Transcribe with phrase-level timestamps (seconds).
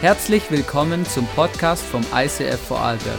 [0.00, 3.18] Herzlich willkommen zum Podcast vom ICF Vorarlberg.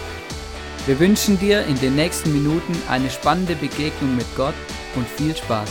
[0.86, 4.54] Wir wünschen dir in den nächsten Minuten eine spannende Begegnung mit Gott
[4.96, 5.70] und viel Spaß.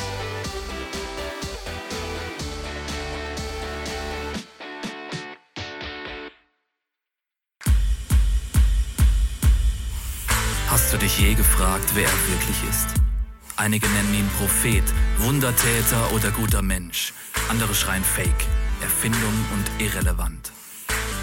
[10.68, 12.88] Hast du dich je gefragt, wer er wirklich ist?
[13.56, 14.84] Einige nennen ihn Prophet,
[15.16, 17.14] Wundertäter oder guter Mensch.
[17.48, 18.44] Andere schreien Fake,
[18.82, 20.52] Erfindung und irrelevant.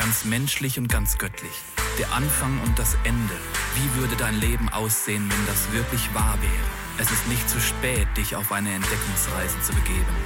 [0.00, 1.52] ganz menschlich und ganz göttlich.
[1.98, 3.34] Der Anfang und das Ende.
[3.74, 6.70] Wie würde dein Leben aussehen, wenn das wirklich wahr wäre?
[6.96, 10.16] Es ist nicht zu spät, dich auf eine Entdeckungsreise zu begeben.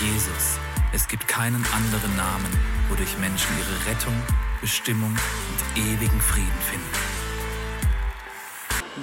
[0.00, 0.58] Jesus.
[0.94, 2.46] Es gibt keinen anderen Namen,
[2.88, 4.14] wodurch Menschen ihre Rettung,
[4.62, 6.88] Bestimmung und ewigen Frieden finden.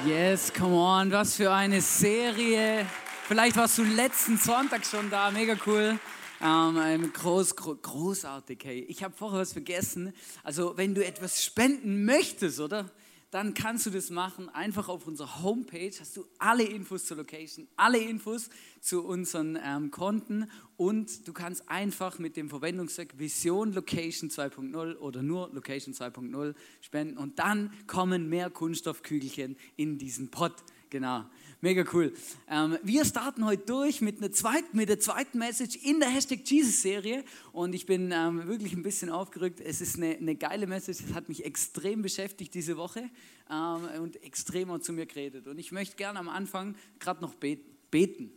[0.09, 2.87] Yes, come on, was für eine Serie.
[3.27, 5.99] Vielleicht warst du letzten Sonntag schon da, mega cool.
[6.41, 8.85] Ähm, groß, großartig, hey.
[8.89, 10.13] Ich habe vorher was vergessen.
[10.43, 12.89] Also, wenn du etwas spenden möchtest, oder?
[13.31, 14.47] Dann kannst du das machen.
[14.49, 19.91] Einfach auf unserer Homepage hast du alle Infos zur Location, alle Infos zu unseren ähm,
[19.91, 26.55] Konten und du kannst einfach mit dem Verwendungszweck Vision Location 2.0 oder nur Location 2.0
[26.79, 30.53] spenden und dann kommen mehr Kunststoffkügelchen in diesen Pot.
[30.89, 31.25] Genau.
[31.65, 32.13] Mega cool.
[32.47, 36.41] Ähm, wir starten heute durch mit, einer zweiten, mit der zweiten Message in der Hashtag
[36.45, 39.61] Jesus-Serie und ich bin ähm, wirklich ein bisschen aufgerückt.
[39.61, 43.09] Es ist eine, eine geile Message, es hat mich extrem beschäftigt diese Woche
[43.49, 45.47] ähm, und extrem auch zu mir geredet.
[45.47, 47.65] Und ich möchte gerne am Anfang gerade noch beten.
[47.89, 48.31] beten.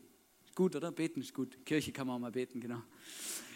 [0.55, 0.91] Gut, oder?
[0.91, 1.67] Beten ist gut.
[1.67, 2.81] Kirche kann man auch mal beten, genau.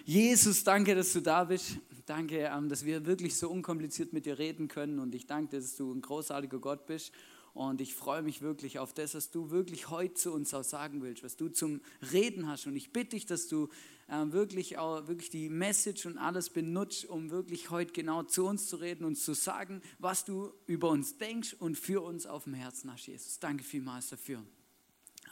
[0.05, 1.79] Jesus, danke, dass du da bist.
[2.05, 4.99] Danke, ähm, dass wir wirklich so unkompliziert mit dir reden können.
[4.99, 7.11] Und ich danke, dass du ein großartiger Gott bist
[7.55, 11.03] und ich freue mich wirklich auf das, was du wirklich heute zu uns auch sagen
[11.03, 11.81] willst, was du zum
[12.13, 12.67] Reden hast.
[12.67, 13.69] Und ich bitte dich, dass du
[14.09, 18.69] äh, wirklich, auch, wirklich die Message und alles benutzt, um wirklich heute genau zu uns
[18.69, 22.55] zu reden und zu sagen, was du über uns denkst und für uns auf dem
[22.55, 23.39] Herzen hast, Jesus.
[23.39, 24.43] Danke vielmals dafür.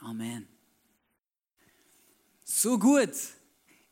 [0.01, 0.47] Amen.
[2.45, 3.13] So gut.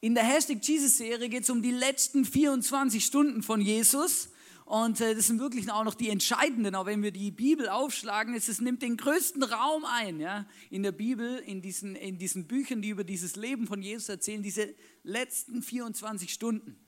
[0.00, 4.28] In der Hashtag Jesus-Serie geht es um die letzten 24 Stunden von Jesus.
[4.68, 8.34] Und äh, das sind wirklich auch noch die entscheidenden, auch wenn wir die Bibel aufschlagen,
[8.34, 12.46] es, es nimmt den größten Raum ein ja, in der Bibel, in diesen, in diesen
[12.46, 14.74] Büchern, die über dieses Leben von Jesus erzählen, diese
[15.04, 16.78] letzten 24 Stunden.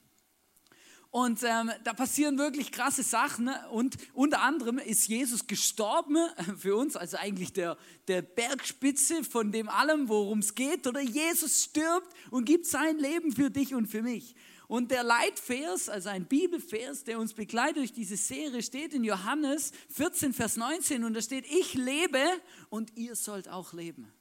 [1.09, 3.47] Und ähm, da passieren wirklich krasse Sachen.
[3.47, 3.59] Ne?
[3.71, 6.19] Und unter anderem ist Jesus gestorben
[6.59, 10.87] für uns, also eigentlich der, der Bergspitze von dem allem, worum es geht.
[10.87, 14.35] Oder Jesus stirbt und gibt sein Leben für dich und für mich.
[14.71, 19.73] Und der Leitvers, also ein Bibelvers, der uns begleitet durch diese Serie, steht in Johannes
[19.89, 22.23] 14, Vers 19 und da steht, ich lebe
[22.69, 24.13] und ihr sollt auch leben.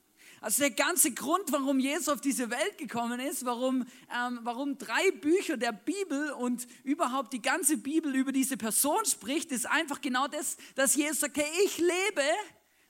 [0.42, 5.12] Also der ganze Grund, warum Jesus auf diese Welt gekommen ist, warum, ähm, warum drei
[5.22, 10.28] Bücher der Bibel und überhaupt die ganze Bibel über diese Person spricht, ist einfach genau
[10.28, 12.24] das, dass Jesus sagt, hey, ich lebe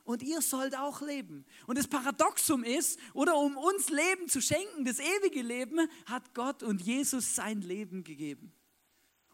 [0.09, 1.45] und ihr sollt auch leben.
[1.67, 6.63] Und das Paradoxum ist, oder um uns Leben zu schenken, das ewige Leben, hat Gott
[6.63, 8.51] und Jesus sein Leben gegeben.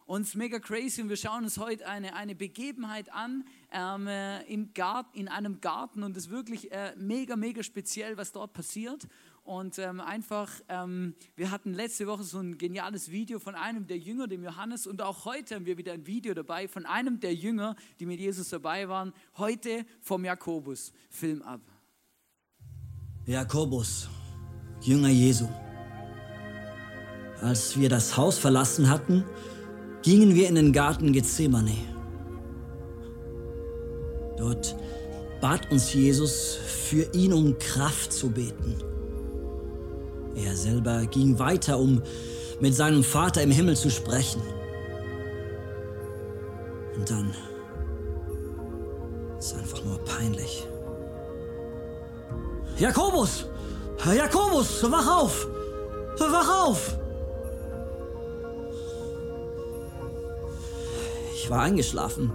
[0.04, 4.06] Und es ist mega crazy und wir schauen uns heute eine, eine Begebenheit an ähm,
[4.06, 8.32] äh, im Garten, in einem Garten und es ist wirklich äh, mega, mega speziell, was
[8.32, 9.08] dort passiert.
[9.46, 13.96] Und ähm, einfach, ähm, wir hatten letzte Woche so ein geniales Video von einem der
[13.96, 17.32] Jünger, dem Johannes, und auch heute haben wir wieder ein Video dabei von einem der
[17.32, 19.12] Jünger, die mit Jesus dabei waren.
[19.36, 20.92] Heute vom Jakobus.
[21.10, 21.60] Film ab.
[23.24, 24.08] Jakobus,
[24.82, 25.48] Jünger Jesu.
[27.40, 29.24] Als wir das Haus verlassen hatten,
[30.02, 31.76] gingen wir in den Garten Gethsemane.
[34.36, 34.74] Dort
[35.40, 38.95] bat uns Jesus, für ihn um Kraft zu beten.
[40.36, 42.02] Er selber ging weiter, um
[42.60, 44.42] mit seinem Vater im Himmel zu sprechen.
[46.94, 47.34] Und dann
[49.38, 50.66] ist einfach nur peinlich.
[52.78, 53.46] Jakobus!
[54.04, 55.48] Jakobus, wach auf!
[56.18, 56.98] Wach auf!
[61.34, 62.32] Ich war eingeschlafen.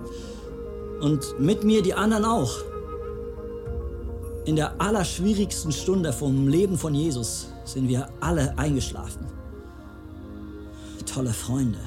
[1.02, 2.71] Und mit mir die anderen auch.
[4.46, 9.28] In der allerschwierigsten Stunde vom Leben von Jesus sind wir alle eingeschlafen.
[11.06, 11.80] Tolle Freunde.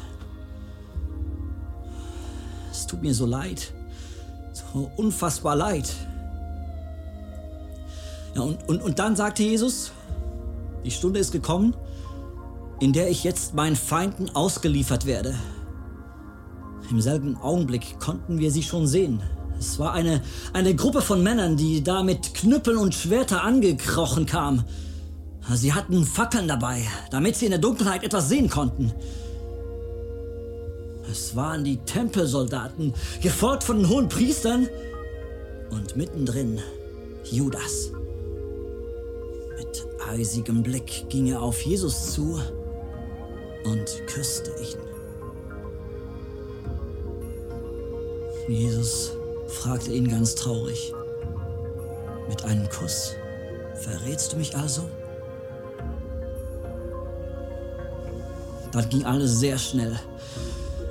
[2.87, 3.73] tut mir so leid.
[4.53, 5.93] So unfassbar leid.
[8.35, 9.93] Ja, und, und, und dann sagte Jesus,
[10.85, 11.75] die Stunde ist gekommen,
[12.81, 15.35] in der ich jetzt meinen Feinden ausgeliefert werde.
[16.91, 19.23] Im selben Augenblick konnten wir sie schon sehen.
[19.59, 20.23] Es war eine,
[20.53, 24.65] eine Gruppe von Männern, die da mit Knüppeln und Schwerter angekrochen kam.
[25.53, 28.93] Sie hatten Fackeln dabei, damit sie in der Dunkelheit etwas sehen konnten.
[31.11, 34.69] Es waren die Tempelsoldaten, gefolgt von den hohen Priestern
[35.71, 36.61] und mittendrin
[37.31, 37.91] Judas.
[39.59, 42.41] Mit eisigem Blick ging er auf Jesus zu
[43.65, 44.79] und küsste ihn.
[48.49, 49.13] Jesus
[49.55, 50.93] fragte ihn ganz traurig.
[52.29, 53.15] Mit einem Kuss
[53.75, 54.89] verrätst du mich also?
[58.73, 59.99] Dann ging alles sehr schnell.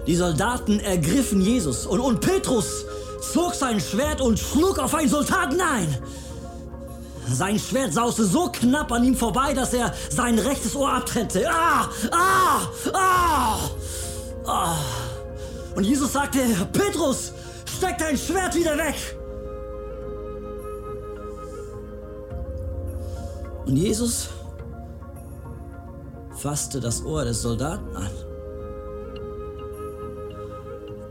[0.07, 2.85] Die Soldaten ergriffen Jesus und, und Petrus
[3.33, 5.97] zog sein Schwert und schlug auf einen Soldaten ein.
[7.31, 11.49] Sein Schwert sauste so knapp an ihm vorbei, dass er sein rechtes Ohr abtrennte.
[11.49, 12.61] Ah, ah,
[12.93, 13.59] ah,
[14.45, 14.75] ah.
[15.75, 16.39] Und Jesus sagte,
[16.71, 17.32] Petrus,
[17.83, 18.95] steck dein Schwert wieder weg.
[23.65, 24.29] Und Jesus
[26.31, 28.09] fasste das Ohr des Soldaten an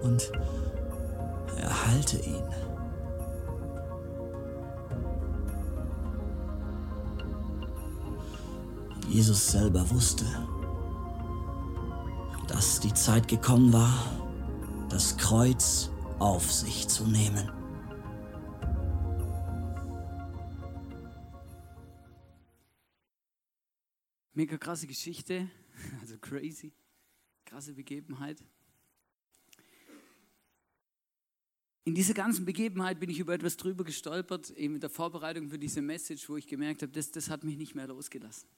[0.03, 0.33] und
[1.59, 2.43] erhalte ihn.
[9.09, 10.25] Jesus selber wusste,
[12.49, 13.93] dass die Zeit gekommen war,
[14.89, 15.91] das Kreuz
[16.23, 17.51] auf sich zu nehmen.
[24.33, 25.51] Mega krasse Geschichte,
[26.01, 26.73] also crazy,
[27.45, 28.41] krasse Begebenheit.
[31.85, 35.59] In dieser ganzen Begebenheit bin ich über etwas drüber gestolpert, eben in der Vorbereitung für
[35.59, 38.49] diese Message, wo ich gemerkt habe, das, das hat mich nicht mehr losgelassen.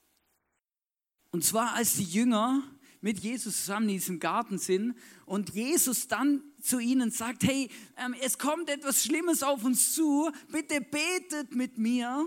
[1.31, 2.63] Und zwar als die Jünger
[3.05, 4.97] mit Jesus zusammen in diesem Garten sind
[5.27, 7.69] und Jesus dann zu ihnen sagt, hey,
[7.99, 12.27] ähm, es kommt etwas Schlimmes auf uns zu, bitte betet mit mir,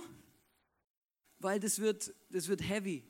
[1.40, 3.04] weil das wird, das wird heavy.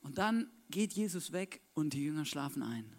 [0.00, 2.90] Und dann geht Jesus weg und die Jünger schlafen ein.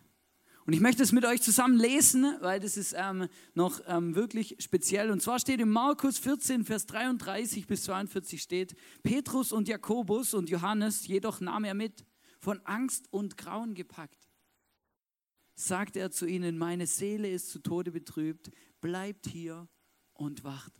[0.67, 4.57] Und ich möchte es mit euch zusammen lesen, weil das ist ähm, noch ähm, wirklich
[4.59, 5.09] speziell.
[5.09, 10.51] Und zwar steht in Markus 14, Vers 33 bis 42 steht, Petrus und Jakobus und
[10.51, 12.05] Johannes, jedoch nahm er mit,
[12.43, 14.27] von Angst und Grauen gepackt.
[15.55, 18.51] Sagt er zu ihnen, meine Seele ist zu Tode betrübt,
[18.81, 19.69] bleibt hier
[20.11, 20.73] und wacht.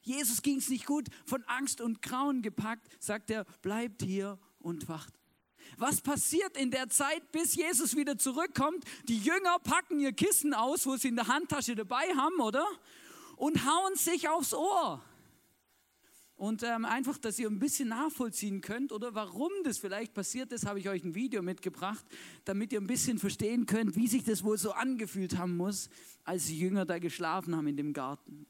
[0.00, 4.88] Jesus ging es nicht gut, von Angst und Grauen gepackt, sagt er, bleibt hier und
[4.88, 5.14] wacht.
[5.78, 8.84] Was passiert in der Zeit, bis Jesus wieder zurückkommt?
[9.04, 12.66] Die Jünger packen ihr Kissen aus, wo sie in der Handtasche dabei haben, oder?
[13.36, 15.00] Und hauen sich aufs Ohr.
[16.44, 20.66] Und ähm, einfach, dass ihr ein bisschen nachvollziehen könnt oder warum das vielleicht passiert ist,
[20.66, 22.04] habe ich euch ein Video mitgebracht,
[22.44, 25.88] damit ihr ein bisschen verstehen könnt, wie sich das wohl so angefühlt haben muss,
[26.22, 28.44] als die Jünger da geschlafen haben in dem Garten.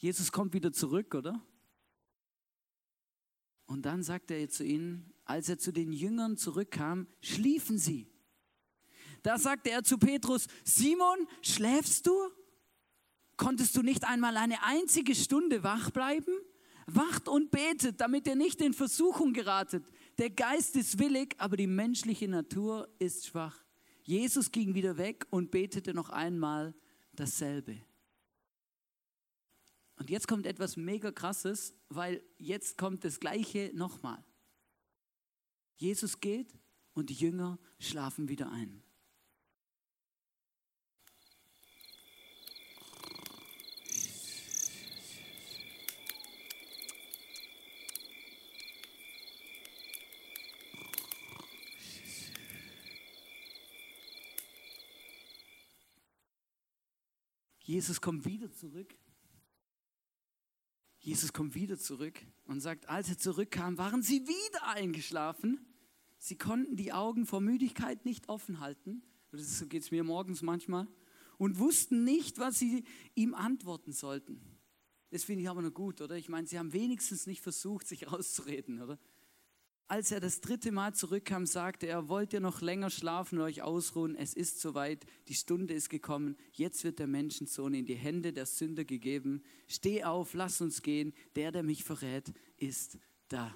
[0.00, 1.44] Jesus kommt wieder zurück, oder?
[3.66, 8.10] Und dann sagt er zu ihnen, als er zu den Jüngern zurückkam, schliefen sie.
[9.22, 12.12] Da sagte er zu Petrus, Simon, schläfst du?
[13.36, 16.32] Konntest du nicht einmal eine einzige Stunde wach bleiben?
[16.86, 19.84] Wacht und betet, damit ihr nicht in Versuchung geratet.
[20.16, 23.62] Der Geist ist willig, aber die menschliche Natur ist schwach.
[24.02, 26.74] Jesus ging wieder weg und betete noch einmal
[27.14, 27.82] dasselbe.
[30.00, 34.24] Und jetzt kommt etwas mega krasses, weil jetzt kommt das Gleiche nochmal.
[35.76, 36.58] Jesus geht
[36.94, 38.82] und die Jünger schlafen wieder ein.
[57.58, 58.96] Jesus kommt wieder zurück
[61.00, 65.66] Jesus kommt wieder zurück und sagt, als er zurückkam, waren sie wieder eingeschlafen.
[66.18, 69.02] Sie konnten die Augen vor Müdigkeit nicht offen halten.
[69.32, 70.86] So geht es mir morgens manchmal.
[71.38, 74.42] Und wussten nicht, was sie ihm antworten sollten.
[75.08, 76.16] Das finde ich aber noch gut, oder?
[76.16, 78.98] Ich meine, sie haben wenigstens nicht versucht, sich rauszureden, oder?
[79.90, 83.62] Als er das dritte Mal zurückkam, sagte er, wollt ihr noch länger schlafen und euch
[83.62, 84.14] ausruhen?
[84.14, 86.36] Es ist soweit, die Stunde ist gekommen.
[86.52, 89.42] Jetzt wird der Menschensohn in die Hände der Sünder gegeben.
[89.66, 91.12] Steh auf, lass uns gehen.
[91.34, 93.52] Der, der mich verrät, ist da.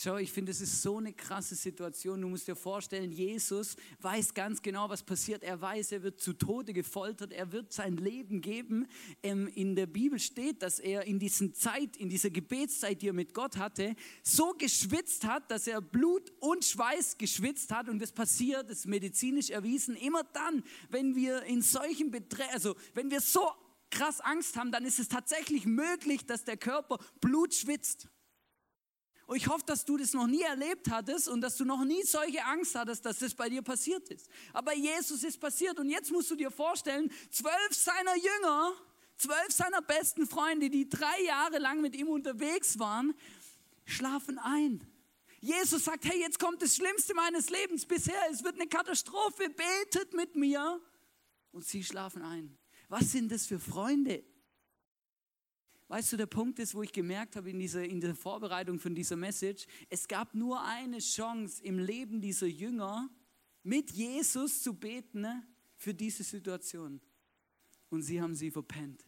[0.00, 2.20] Schau, ich finde, es ist so eine krasse Situation.
[2.20, 5.42] Du musst dir vorstellen, Jesus weiß ganz genau, was passiert.
[5.42, 7.32] Er weiß, er wird zu Tode gefoltert.
[7.32, 8.86] Er wird sein Leben geben.
[9.24, 13.12] Ähm, in der Bibel steht, dass er in dieser Zeit, in dieser Gebetszeit, die er
[13.12, 17.88] mit Gott hatte, so geschwitzt hat, dass er Blut und Schweiß geschwitzt hat.
[17.88, 22.76] Und das passiert, das ist medizinisch erwiesen, immer dann, wenn wir in solchen Beträ also
[22.94, 23.50] wenn wir so
[23.90, 28.08] krass Angst haben, dann ist es tatsächlich möglich, dass der Körper Blut schwitzt.
[29.28, 32.02] Und ich hoffe, dass du das noch nie erlebt hattest und dass du noch nie
[32.02, 34.26] solche Angst hattest, dass das bei dir passiert ist.
[34.54, 38.72] Aber Jesus ist passiert und jetzt musst du dir vorstellen, zwölf seiner Jünger,
[39.18, 43.14] zwölf seiner besten Freunde, die drei Jahre lang mit ihm unterwegs waren,
[43.84, 44.80] schlafen ein.
[45.40, 50.14] Jesus sagt, hey, jetzt kommt das Schlimmste meines Lebens bisher, es wird eine Katastrophe, betet
[50.14, 50.80] mit mir.
[51.52, 52.56] Und sie schlafen ein.
[52.88, 54.24] Was sind das für Freunde?
[55.88, 58.94] Weißt du, der Punkt ist, wo ich gemerkt habe in dieser, in der Vorbereitung von
[58.94, 63.08] dieser Message, es gab nur eine Chance im Leben dieser Jünger,
[63.62, 67.00] mit Jesus zu beten ne, für diese Situation.
[67.88, 69.02] Und sie haben sie verpennt.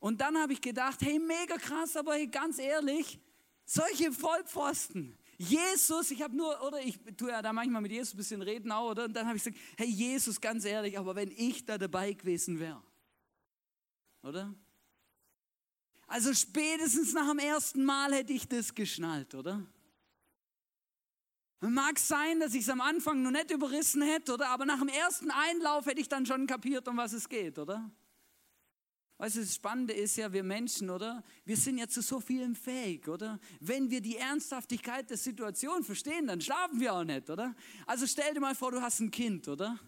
[0.00, 3.20] Und dann habe ich gedacht, hey, mega krass, aber hey, ganz ehrlich,
[3.64, 5.16] solche Vollpfosten.
[5.36, 8.72] Jesus, ich habe nur, oder ich tue ja da manchmal mit Jesus ein bisschen reden
[8.72, 9.04] auch, oder?
[9.04, 12.58] Und dann habe ich gesagt, hey Jesus, ganz ehrlich, aber wenn ich da dabei gewesen
[12.58, 12.82] wäre,
[14.22, 14.54] oder?
[16.06, 19.66] Also spätestens nach dem ersten Mal hätte ich das geschnallt, oder?
[21.60, 24.48] Mag sein, dass ich es am Anfang noch nicht überrissen hätte, oder?
[24.48, 27.90] Aber nach dem ersten Einlauf hätte ich dann schon kapiert, um was es geht, oder?
[29.18, 31.24] Weißt du, das Spannende ist ja, wir Menschen, oder?
[31.44, 33.40] Wir sind ja zu so vielem fähig, oder?
[33.58, 37.56] Wenn wir die Ernsthaftigkeit der Situation verstehen, dann schlafen wir auch nicht, oder?
[37.84, 39.78] Also stell dir mal vor, du hast ein Kind, oder?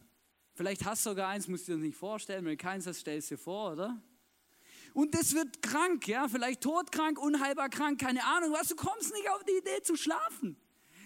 [0.55, 2.45] Vielleicht hast du sogar eins, musst du dir nicht vorstellen.
[2.45, 4.03] Wenn du keins hast, stell es dir vor, oder?
[4.95, 9.29] Und das wird krank, ja, vielleicht todkrank, unheilbar krank, keine Ahnung was, du kommst nicht
[9.31, 10.57] auf die Idee zu schlafen.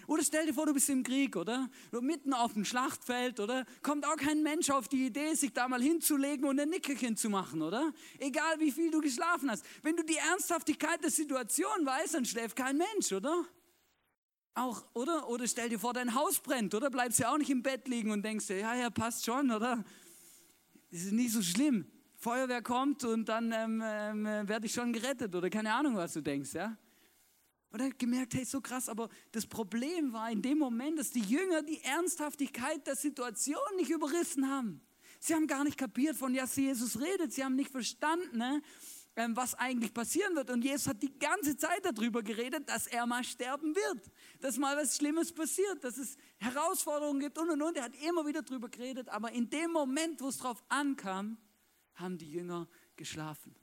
[0.07, 1.69] Oder stell dir vor, du bist im Krieg, oder?
[1.91, 3.65] Du mitten auf dem Schlachtfeld, oder?
[3.81, 7.29] Kommt auch kein Mensch auf die Idee, sich da mal hinzulegen und ein Nickerchen zu
[7.29, 7.91] machen, oder?
[8.19, 9.65] Egal wie viel du geschlafen hast.
[9.81, 13.45] Wenn du die Ernsthaftigkeit der Situation weißt, dann schläft kein Mensch, oder?
[14.53, 15.27] Auch, oder?
[15.27, 16.91] Oder stell dir vor, dein Haus brennt, oder?
[16.91, 19.83] Bleibst du auch nicht im Bett liegen und denkst dir, ja, ja, passt schon, oder?
[20.91, 21.91] Das ist nicht so schlimm.
[22.25, 26.21] Feuerwehr kommt und dann ähm, ähm, werde ich schon gerettet oder keine Ahnung, was du
[26.21, 26.75] denkst, ja.
[27.69, 31.11] Und er hat gemerkt, hey, so krass, aber das Problem war in dem Moment, dass
[31.11, 34.81] die Jünger die Ernsthaftigkeit der Situation nicht überrissen haben.
[35.19, 37.31] Sie haben gar nicht kapiert, von ja, Jesus redet.
[37.31, 38.59] Sie haben nicht verstanden, ne,
[39.17, 40.49] ähm, was eigentlich passieren wird.
[40.49, 44.75] Und Jesus hat die ganze Zeit darüber geredet, dass er mal sterben wird, dass mal
[44.75, 47.77] was Schlimmes passiert, dass es Herausforderungen gibt und und und.
[47.77, 51.37] Er hat immer wieder darüber geredet, aber in dem Moment, wo es drauf ankam,
[51.95, 53.55] haben die Jünger geschlafen.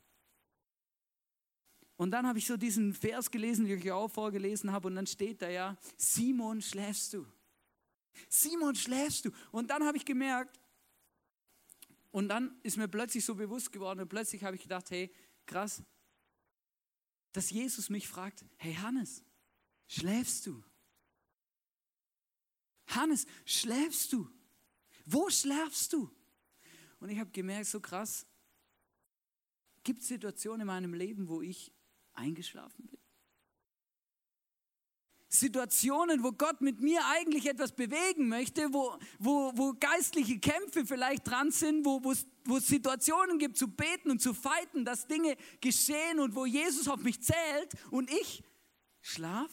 [1.97, 5.07] Und dann habe ich so diesen Vers gelesen, den ich auch vorgelesen habe, und dann
[5.07, 7.27] steht da ja, Simon, schläfst du?
[8.29, 9.31] Simon, schläfst du?
[9.53, 10.59] Und dann habe ich gemerkt,
[12.11, 15.13] und dann ist mir plötzlich so bewusst geworden, und plötzlich habe ich gedacht, hey,
[15.47, 15.83] krass,
[17.33, 19.23] dass Jesus mich fragt, hey Hannes,
[19.87, 20.63] schläfst du?
[22.89, 24.29] Hannes, schläfst du?
[25.07, 26.11] Wo schläfst du?
[27.03, 28.25] Und ich habe gemerkt, so krass,
[29.83, 31.73] gibt es Situationen in meinem Leben, wo ich
[32.13, 33.01] eingeschlafen bin?
[35.29, 41.27] Situationen, wo Gott mit mir eigentlich etwas bewegen möchte, wo, wo, wo geistliche Kämpfe vielleicht
[41.27, 46.21] dran sind, wo, wo es Situationen gibt zu beten und zu fighten, dass Dinge geschehen
[46.21, 48.45] und wo Jesus auf mich zählt und ich
[49.01, 49.51] schlaf?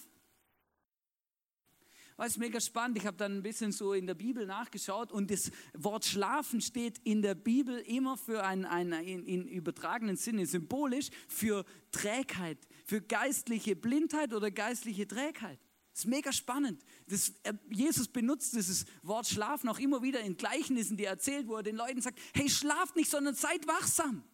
[2.19, 2.97] War es mega spannend.
[2.97, 6.99] Ich habe dann ein bisschen so in der Bibel nachgeschaut und das Wort Schlafen steht
[7.05, 12.99] in der Bibel immer für einen, einen in, in übertragenen Sinne symbolisch für Trägheit, für
[12.99, 15.59] geistliche Blindheit oder geistliche Trägheit.
[15.93, 16.83] Das ist mega spannend.
[17.07, 21.47] Das, äh, Jesus benutzt dieses Wort Schlafen auch immer wieder in Gleichnissen, die er erzählt,
[21.47, 24.25] wo er den Leuten sagt, hey, schlaft nicht, sondern seid wachsam.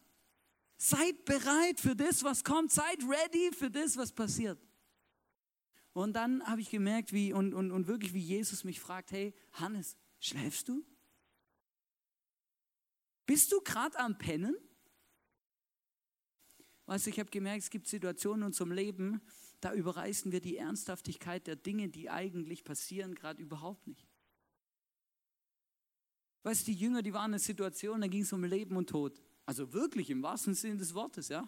[0.78, 2.72] Seid bereit für das, was kommt.
[2.72, 4.60] Seid ready für das, was passiert.
[5.96, 9.34] Und dann habe ich gemerkt, wie, und, und, und wirklich, wie Jesus mich fragt, hey,
[9.54, 10.86] Hannes, schläfst du?
[13.26, 14.58] Bist du gerade am Pennen?
[16.86, 19.22] Weißt du, ich habe gemerkt, es gibt Situationen in unserem Leben,
[19.62, 24.06] da überreißen wir die Ernsthaftigkeit der Dinge, die eigentlich passieren, gerade überhaupt nicht.
[26.44, 28.90] Weißt du, die Jünger, die waren in einer Situation, da ging es um Leben und
[28.90, 29.24] Tod.
[29.46, 31.48] Also wirklich im wahrsten Sinne des Wortes, ja.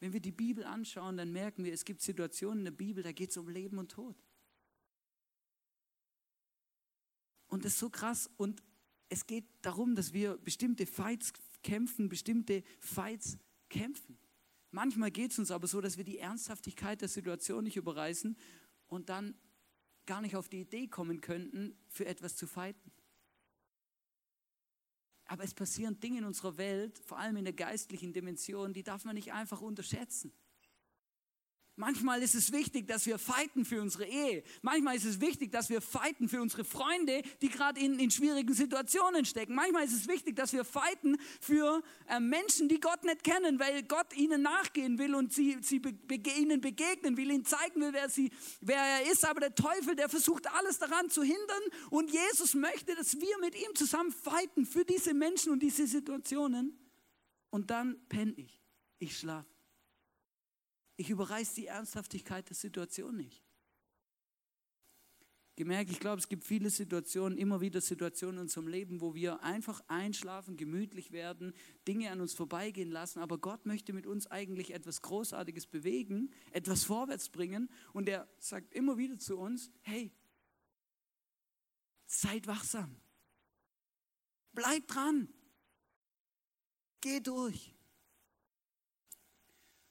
[0.00, 3.12] Wenn wir die Bibel anschauen, dann merken wir, es gibt Situationen in der Bibel, da
[3.12, 4.16] geht es um Leben und Tod.
[7.48, 8.30] Und das ist so krass.
[8.36, 8.62] Und
[9.08, 13.38] es geht darum, dass wir bestimmte Fights kämpfen, bestimmte Fights
[13.68, 14.18] kämpfen.
[14.70, 18.36] Manchmal geht es uns aber so, dass wir die Ernsthaftigkeit der Situation nicht überreißen
[18.86, 19.34] und dann
[20.06, 22.92] gar nicht auf die Idee kommen könnten, für etwas zu fighten.
[25.28, 29.04] Aber es passieren Dinge in unserer Welt, vor allem in der geistlichen Dimension, die darf
[29.04, 30.32] man nicht einfach unterschätzen.
[31.78, 34.42] Manchmal ist es wichtig, dass wir fighten für unsere Ehe.
[34.62, 38.52] Manchmal ist es wichtig, dass wir fighten für unsere Freunde, die gerade in, in schwierigen
[38.52, 39.54] Situationen stecken.
[39.54, 43.84] Manchmal ist es wichtig, dass wir fighten für äh, Menschen, die Gott nicht kennen, weil
[43.84, 45.94] Gott ihnen nachgehen will und sie, sie be,
[46.36, 49.24] ihnen begegnen will, ihnen zeigen will, wer, sie, wer er ist.
[49.24, 51.62] Aber der Teufel, der versucht alles daran zu hindern.
[51.90, 56.76] Und Jesus möchte, dass wir mit ihm zusammen fighten für diese Menschen und diese Situationen.
[57.50, 58.60] Und dann penne ich.
[58.98, 59.57] Ich schlafe.
[60.98, 63.40] Ich überreiße die Ernsthaftigkeit der Situation nicht.
[65.54, 69.40] Gemerkt, ich glaube, es gibt viele Situationen, immer wieder Situationen in unserem Leben, wo wir
[69.44, 71.54] einfach einschlafen, gemütlich werden,
[71.86, 73.20] Dinge an uns vorbeigehen lassen.
[73.20, 77.70] Aber Gott möchte mit uns eigentlich etwas Großartiges bewegen, etwas vorwärts bringen.
[77.92, 80.12] Und er sagt immer wieder zu uns, hey,
[82.06, 82.96] seid wachsam.
[84.52, 85.28] Bleibt dran.
[87.00, 87.77] Geh durch.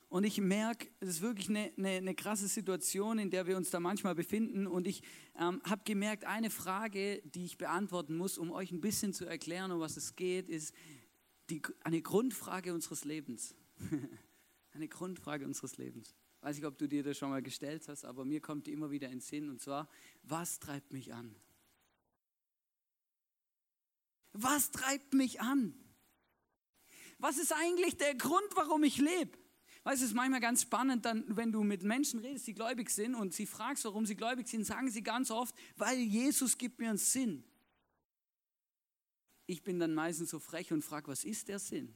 [0.09, 3.71] Und ich merke, es ist wirklich eine, eine, eine, krasse Situation, in der wir uns
[3.71, 4.65] da manchmal befinden.
[4.65, 5.03] Und ich
[5.37, 9.71] ähm, habe gemerkt, eine Frage, die ich beantworten muss, um euch ein bisschen zu erklären,
[9.71, 10.73] um was es geht, ist
[11.49, 13.53] die, eine Grundfrage unseres Lebens.
[14.71, 16.15] eine Grundfrage unseres Lebens.
[16.39, 18.91] Weiß nicht, ob du dir das schon mal gestellt hast, aber mir kommt die immer
[18.91, 19.49] wieder in den Sinn.
[19.49, 19.89] Und zwar,
[20.23, 21.35] was treibt mich an?
[24.31, 25.73] Was treibt mich an?
[27.17, 29.37] Was ist eigentlich der Grund, warum ich lebe?
[29.87, 32.89] Weißt du, es ist manchmal ganz spannend, dann, wenn du mit Menschen redest, die gläubig
[32.89, 36.77] sind und sie fragst, warum sie gläubig sind, sagen sie ganz oft, weil Jesus gibt
[36.79, 37.45] mir einen Sinn.
[39.45, 41.95] Ich bin dann meistens so frech und frage, was ist der Sinn?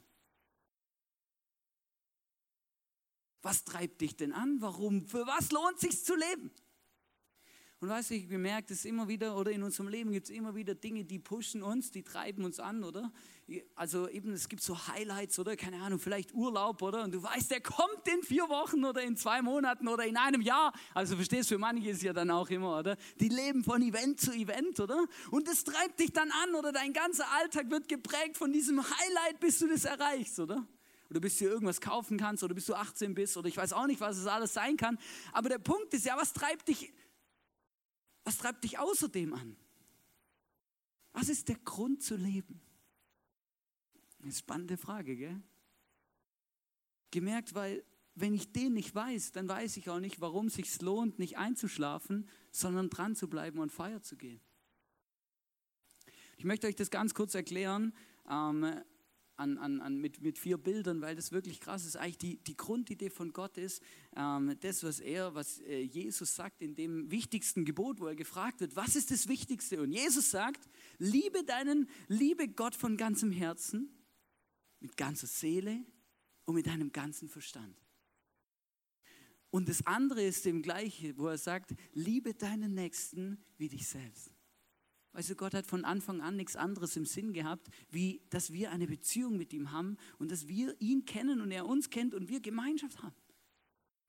[3.42, 4.62] Was treibt dich denn an?
[4.62, 5.06] Warum?
[5.06, 6.50] Für was lohnt sich zu leben?
[7.82, 10.54] Und weißt du, ich bemerke es immer wieder, oder in unserem Leben gibt es immer
[10.54, 13.12] wieder Dinge, die pushen uns, die treiben uns an, oder?
[13.74, 15.56] Also eben, es gibt so Highlights, oder?
[15.56, 17.04] Keine Ahnung, vielleicht Urlaub, oder?
[17.04, 20.42] Und du weißt, der kommt in vier Wochen oder in zwei Monaten oder in einem
[20.42, 20.74] Jahr.
[20.94, 22.98] Also verstehst du, für manche ist ja dann auch immer, oder?
[23.20, 25.04] Die leben von Event zu Event, oder?
[25.32, 26.72] Und das treibt dich dann an, oder?
[26.72, 30.68] Dein ganzer Alltag wird geprägt von diesem Highlight, bis du das erreichst, oder?
[31.10, 33.86] oder bis du irgendwas kaufen kannst oder bis du 18 bist oder ich weiß auch
[33.86, 34.98] nicht, was es alles sein kann.
[35.34, 36.94] Aber der Punkt ist ja, was treibt dich
[38.24, 39.56] was treibt dich außerdem an?
[41.14, 42.62] Was ist der Grund zu leben?
[44.22, 45.42] Eine spannende Frage, gell?
[47.12, 47.84] Gemerkt, weil
[48.16, 51.38] wenn ich den nicht weiß, dann weiß ich auch nicht, warum es sich lohnt, nicht
[51.38, 54.42] einzuschlafen, sondern dran zu bleiben und feiern zu gehen.
[56.38, 57.94] Ich möchte euch das ganz kurz erklären.
[58.30, 58.82] Ähm,
[59.42, 61.98] an, an, an, mit, mit vier Bildern, weil das wirklich krass ist.
[61.98, 63.82] Eigentlich die, die Grundidee von Gott ist,
[64.16, 68.62] ähm, das, was er, was äh, Jesus sagt in dem wichtigsten Gebot, wo er gefragt
[68.62, 69.82] wird, was ist das Wichtigste?
[69.82, 73.90] Und Jesus sagt, liebe deinen, liebe Gott von ganzem Herzen,
[74.80, 75.84] mit ganzer Seele
[76.46, 77.76] und mit deinem ganzen Verstand.
[79.50, 84.31] Und das andere ist dem gleiche, wo er sagt, liebe deinen Nächsten wie dich selbst.
[85.14, 88.88] Du, Gott hat von Anfang an nichts anderes im Sinn gehabt, wie dass wir eine
[88.88, 92.40] Beziehung mit ihm haben und dass wir ihn kennen und er uns kennt und wir
[92.40, 93.16] Gemeinschaft haben.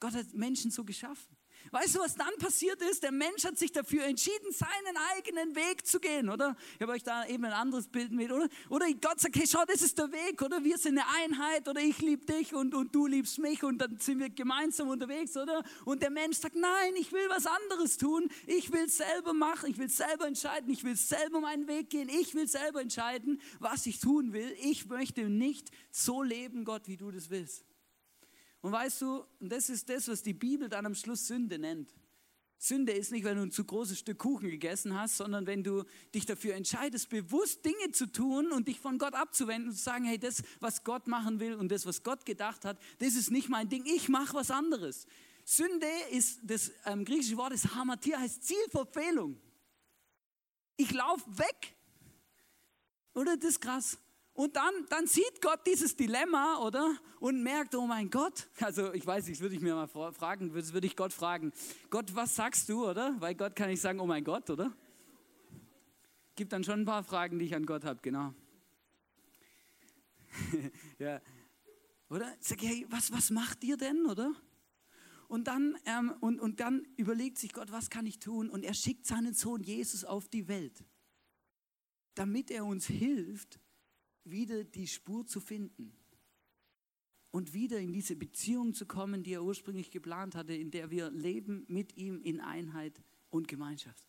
[0.00, 1.36] Gott hat Menschen so geschaffen.
[1.70, 3.02] Weißt du, was dann passiert ist?
[3.02, 6.56] Der Mensch hat sich dafür entschieden, seinen eigenen Weg zu gehen, oder?
[6.74, 8.48] Ich habe euch da eben ein anderes Bild mit, oder?
[8.68, 10.62] Oder Gott sagt, hey, schau, das ist der Weg, oder?
[10.64, 13.98] Wir sind eine Einheit, oder ich liebe dich und, und du liebst mich und dann
[13.98, 15.62] sind wir gemeinsam unterwegs, oder?
[15.84, 18.28] Und der Mensch sagt, nein, ich will was anderes tun.
[18.46, 22.34] Ich will selber machen, ich will selber entscheiden, ich will selber meinen Weg gehen, ich
[22.34, 24.54] will selber entscheiden, was ich tun will.
[24.62, 27.64] Ich möchte nicht so leben, Gott, wie du das willst.
[28.62, 31.92] Und weißt du, das ist das, was die Bibel dann am Schluss Sünde nennt.
[32.58, 35.82] Sünde ist nicht, wenn du ein zu großes Stück Kuchen gegessen hast, sondern wenn du
[36.14, 40.04] dich dafür entscheidest, bewusst Dinge zu tun und dich von Gott abzuwenden und zu sagen,
[40.04, 43.48] hey, das, was Gott machen will und das, was Gott gedacht hat, das ist nicht
[43.48, 45.08] mein Ding, ich mache was anderes.
[45.44, 49.36] Sünde ist, das ähm, griechische Wort ist Hamatia, heißt Zielverfehlung.
[50.76, 51.74] Ich laufe weg.
[53.12, 53.98] Oder das ist krass.
[54.34, 56.96] Und dann, dann sieht Gott dieses Dilemma, oder?
[57.20, 58.48] Und merkt, oh mein Gott.
[58.60, 61.52] Also ich weiß nicht, würde ich mir mal fragen, würde ich Gott fragen,
[61.90, 63.14] Gott, was sagst du, oder?
[63.20, 64.74] Weil Gott kann nicht sagen, oh mein Gott, oder?
[66.34, 68.34] Gibt dann schon ein paar Fragen, die ich an Gott habe, genau.
[70.98, 71.20] ja.
[72.08, 72.34] Oder?
[72.40, 74.32] Sag, hey, was, was macht ihr denn, oder?
[75.28, 78.48] Und dann, ähm, und, und dann überlegt sich Gott, was kann ich tun?
[78.48, 80.84] Und er schickt seinen Sohn Jesus auf die Welt,
[82.14, 83.60] damit er uns hilft,
[84.24, 85.92] wieder die Spur zu finden
[87.30, 91.10] und wieder in diese Beziehung zu kommen, die er ursprünglich geplant hatte, in der wir
[91.10, 94.04] leben mit ihm in Einheit und Gemeinschaft.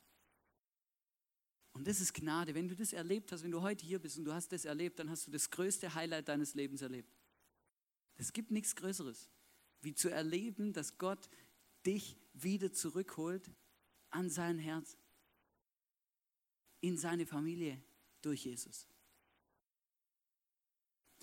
[1.71, 2.53] Und das ist Gnade.
[2.53, 4.99] Wenn du das erlebt hast, wenn du heute hier bist und du hast das erlebt,
[4.99, 7.11] dann hast du das größte Highlight deines Lebens erlebt.
[8.15, 9.29] Es gibt nichts Größeres,
[9.81, 11.29] wie zu erleben, dass Gott
[11.85, 13.51] dich wieder zurückholt
[14.11, 14.97] an sein Herz,
[16.81, 17.81] in seine Familie
[18.21, 18.87] durch Jesus.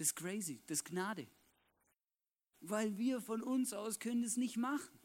[0.01, 1.29] Das ist crazy, das ist Gnade
[2.61, 4.99] weil wir von uns aus können es nicht machen.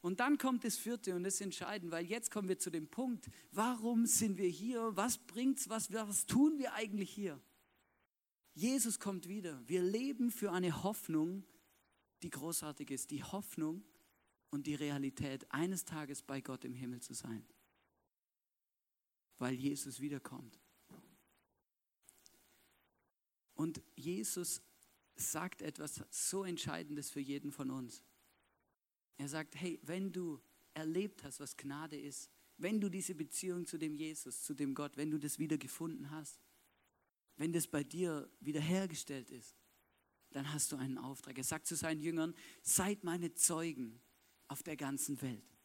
[0.00, 2.88] Und dann kommt das vierte und das ist entscheidend, weil jetzt kommen wir zu dem
[2.88, 4.96] Punkt, warum sind wir hier?
[4.96, 5.68] Was bringt's?
[5.68, 7.40] Was, was tun wir eigentlich hier?
[8.54, 9.60] Jesus kommt wieder.
[9.68, 11.44] Wir leben für eine Hoffnung,
[12.22, 13.10] die großartig ist.
[13.10, 13.84] Die Hoffnung
[14.50, 17.44] und die Realität, eines Tages bei Gott im Himmel zu sein.
[19.38, 20.60] Weil Jesus wiederkommt.
[23.58, 24.62] Und Jesus
[25.16, 28.04] sagt etwas so Entscheidendes für jeden von uns.
[29.16, 30.40] Er sagt, hey, wenn du
[30.74, 34.96] erlebt hast, was Gnade ist, wenn du diese Beziehung zu dem Jesus, zu dem Gott,
[34.96, 36.40] wenn du das wieder gefunden hast,
[37.36, 39.56] wenn das bei dir wiederhergestellt ist,
[40.30, 41.36] dann hast du einen Auftrag.
[41.36, 44.00] Er sagt zu seinen Jüngern, seid meine Zeugen
[44.46, 45.58] auf der ganzen Welt.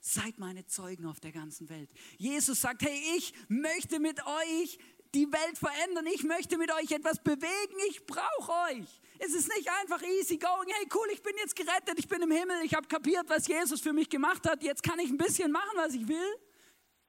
[0.00, 1.92] Seid meine Zeugen auf der ganzen Welt.
[2.18, 4.78] Jesus sagt, hey, ich möchte mit euch
[5.14, 6.06] die Welt verändern.
[6.06, 7.76] Ich möchte mit euch etwas bewegen.
[7.88, 8.86] Ich brauche euch.
[9.18, 10.68] Es ist nicht einfach easy going.
[10.68, 11.98] Hey, cool, ich bin jetzt gerettet.
[11.98, 12.62] Ich bin im Himmel.
[12.64, 14.62] Ich habe kapiert, was Jesus für mich gemacht hat.
[14.62, 16.36] Jetzt kann ich ein bisschen machen, was ich will.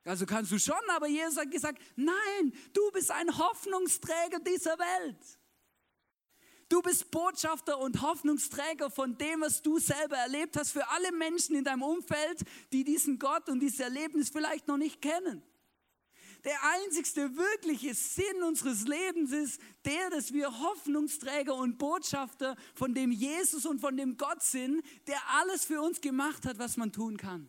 [0.05, 5.39] Also kannst du schon, aber Jesus hat gesagt, nein, du bist ein Hoffnungsträger dieser Welt.
[6.67, 11.55] Du bist Botschafter und Hoffnungsträger von dem, was du selber erlebt hast, für alle Menschen
[11.55, 15.43] in deinem Umfeld, die diesen Gott und dieses Erlebnis vielleicht noch nicht kennen.
[16.43, 23.11] Der einzigste wirkliche Sinn unseres Lebens ist der, dass wir Hoffnungsträger und Botschafter von dem
[23.11, 27.15] Jesus und von dem Gott sind, der alles für uns gemacht hat, was man tun
[27.15, 27.47] kann.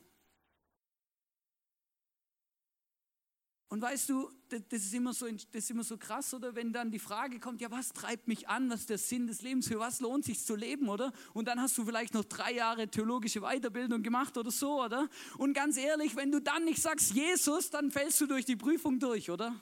[3.75, 6.55] Und weißt du, das ist, immer so, das ist immer so krass, oder?
[6.55, 8.71] Wenn dann die Frage kommt, ja, was treibt mich an?
[8.71, 9.67] Was ist der Sinn des Lebens?
[9.67, 11.13] Für was lohnt sich zu leben, oder?
[11.33, 15.09] Und dann hast du vielleicht noch drei Jahre theologische Weiterbildung gemacht oder so, oder?
[15.39, 19.01] Und ganz ehrlich, wenn du dann nicht sagst Jesus, dann fällst du durch die Prüfung
[19.01, 19.61] durch, oder?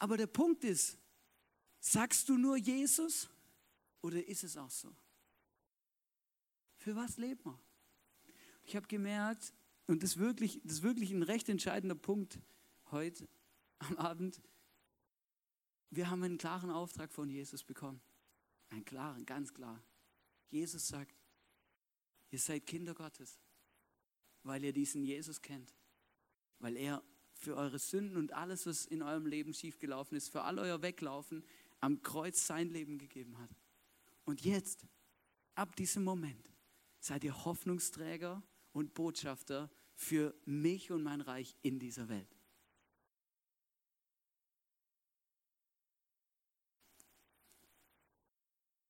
[0.00, 0.98] Aber der Punkt ist,
[1.78, 3.28] sagst du nur Jesus
[4.02, 4.92] oder ist es auch so?
[6.78, 7.56] Für was lebt man?
[8.64, 9.54] Ich habe gemerkt,
[9.86, 12.40] und das ist wirklich, das ist wirklich ein recht entscheidender Punkt
[12.90, 13.28] heute
[13.78, 14.42] am Abend.
[15.90, 18.00] Wir haben einen klaren Auftrag von Jesus bekommen.
[18.70, 19.82] Einen klaren, ganz klar.
[20.48, 21.14] Jesus sagt,
[22.30, 23.40] ihr seid Kinder Gottes,
[24.42, 25.72] weil ihr diesen Jesus kennt.
[26.58, 27.02] Weil er
[27.34, 31.44] für eure Sünden und alles, was in eurem Leben schiefgelaufen ist, für all euer Weglaufen
[31.80, 33.50] am Kreuz sein Leben gegeben hat.
[34.24, 34.86] Und jetzt,
[35.54, 36.50] ab diesem Moment,
[36.98, 38.42] seid ihr Hoffnungsträger
[38.76, 42.28] und Botschafter für mich und mein Reich in dieser Welt.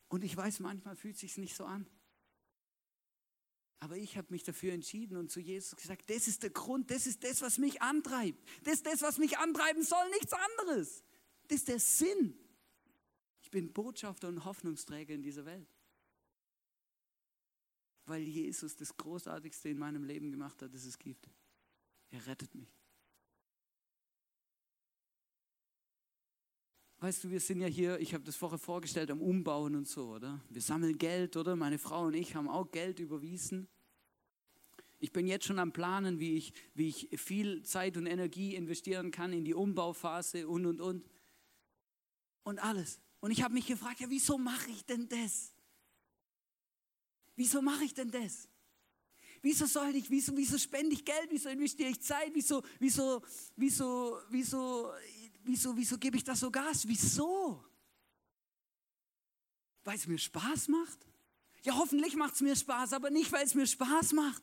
[0.08, 1.88] Und ich weiß, manchmal fühlt es sich nicht so an.
[3.78, 7.06] Aber ich habe mich dafür entschieden und zu Jesus gesagt, das ist der Grund, das
[7.06, 8.42] ist das, was mich antreibt.
[8.64, 11.04] Das ist das, was mich antreiben soll, nichts anderes.
[11.46, 12.36] Das ist der Sinn.
[13.40, 15.75] Ich bin Botschafter und Hoffnungsträger in dieser Welt
[18.06, 21.28] weil Jesus das Großartigste in meinem Leben gemacht hat, das es gibt.
[22.10, 22.72] Er rettet mich.
[26.98, 30.14] Weißt du, wir sind ja hier, ich habe das vorher vorgestellt, am Umbauen und so,
[30.14, 30.40] oder?
[30.48, 31.54] Wir sammeln Geld, oder?
[31.54, 33.68] Meine Frau und ich haben auch Geld überwiesen.
[34.98, 39.10] Ich bin jetzt schon am Planen, wie ich, wie ich viel Zeit und Energie investieren
[39.10, 41.04] kann in die Umbauphase und, und, und.
[42.44, 42.98] Und alles.
[43.20, 45.52] Und ich habe mich gefragt, ja, wieso mache ich denn das?
[47.36, 48.48] Wieso mache ich denn das?
[49.42, 53.22] Wieso soll ich, wieso, wieso spende ich Geld, wieso investiere ich Zeit, wieso, wieso,
[53.54, 54.92] wieso, wieso,
[55.44, 56.88] wieso, wieso gebe ich das so Gas?
[56.88, 57.64] Wieso?
[59.84, 61.06] Weil es mir Spaß macht?
[61.62, 64.42] Ja, hoffentlich macht es mir Spaß, aber nicht, weil es mir Spaß macht.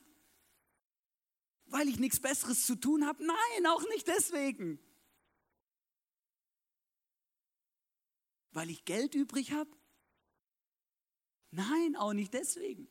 [1.66, 3.26] Weil ich nichts Besseres zu tun habe?
[3.26, 4.80] Nein, auch nicht deswegen.
[8.52, 9.72] Weil ich Geld übrig habe?
[11.54, 12.88] Nein, auch nicht deswegen.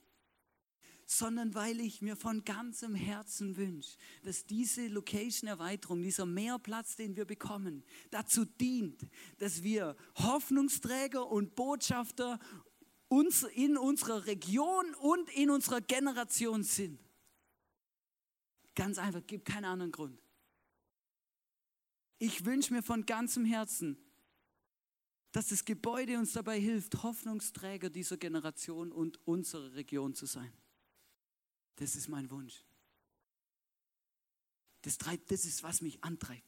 [1.05, 7.25] sondern weil ich mir von ganzem Herzen wünsche, dass diese Location-Erweiterung, dieser Mehrplatz, den wir
[7.25, 9.07] bekommen, dazu dient,
[9.39, 12.39] dass wir Hoffnungsträger und Botschafter
[13.55, 16.99] in unserer Region und in unserer Generation sind.
[18.75, 20.19] Ganz einfach, gibt keinen anderen Grund.
[22.19, 23.99] Ich wünsche mir von ganzem Herzen,
[25.33, 30.53] dass das Gebäude uns dabei hilft, Hoffnungsträger dieser Generation und unserer Region zu sein.
[31.77, 32.65] Das ist mein Wunsch.
[34.83, 36.43] Das, treibt, das ist, was mich antreibt.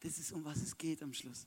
[0.00, 1.46] Das ist, um was es geht am Schluss.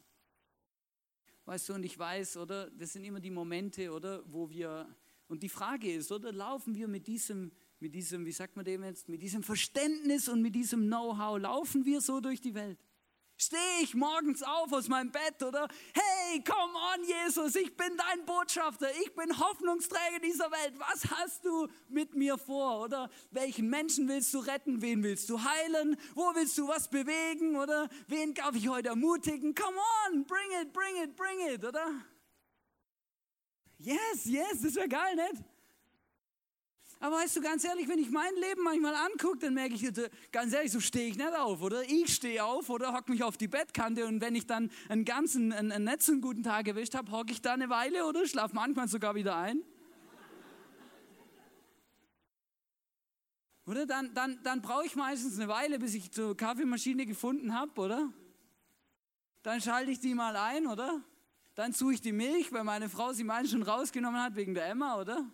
[1.45, 4.87] Weißt du, und ich weiß, oder, das sind immer die Momente, oder, wo wir,
[5.27, 8.83] und die Frage ist, oder, laufen wir mit diesem, mit diesem, wie sagt man dem
[8.83, 12.79] jetzt, mit diesem Verständnis und mit diesem Know-how, laufen wir so durch die Welt?
[13.35, 18.25] Stehe ich morgens auf aus meinem Bett oder hey, come on Jesus, ich bin dein
[18.25, 20.73] Botschafter, ich bin Hoffnungsträger dieser Welt.
[20.77, 25.43] Was hast du mit mir vor oder welchen Menschen willst du retten, wen willst du
[25.43, 29.55] heilen, wo willst du was bewegen oder wen darf ich heute ermutigen?
[29.55, 31.91] Come on, bring it, bring it, bring it, oder?
[33.79, 35.43] Yes, yes, das wäre geil, nicht?
[37.03, 39.83] Aber weißt du, ganz ehrlich, wenn ich mein Leben manchmal angucke, dann merke ich,
[40.31, 41.83] ganz ehrlich, so stehe ich nicht auf, oder?
[41.83, 45.51] Ich stehe auf oder hocke mich auf die Bettkante und wenn ich dann einen ganzen,
[45.51, 48.87] einen, einen einen guten Tag erwischt habe, hocke ich da eine Weile oder schlafe manchmal
[48.87, 49.61] sogar wieder ein.
[53.65, 57.81] Oder dann, dann, dann brauche ich meistens eine Weile, bis ich die Kaffeemaschine gefunden habe,
[57.81, 58.13] oder?
[59.41, 61.01] Dann schalte ich die mal ein, oder?
[61.55, 64.67] Dann suche ich die Milch, weil meine Frau sie meinen schon rausgenommen hat wegen der
[64.67, 65.29] Emma, oder?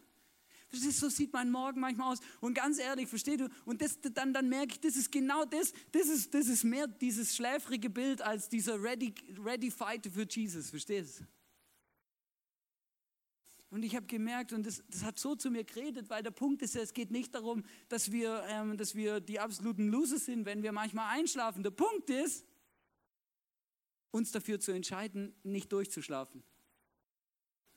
[0.71, 2.19] So sieht mein Morgen manchmal aus.
[2.41, 3.49] Und ganz ehrlich, verstehst du?
[3.65, 5.73] Und das, dann, dann merke ich, das ist genau das.
[5.91, 10.69] Das ist, das ist mehr dieses schläfrige Bild als dieser ready, ready fight für Jesus.
[10.69, 11.23] Verstehst du?
[13.71, 16.61] Und ich habe gemerkt, und das, das, hat so zu mir geredet, weil der Punkt
[16.61, 20.45] ist ja, es geht nicht darum, dass wir, ähm, dass wir die absoluten Loser sind,
[20.45, 21.61] wenn wir manchmal einschlafen.
[21.61, 22.45] Der Punkt ist,
[24.11, 26.43] uns dafür zu entscheiden, nicht durchzuschlafen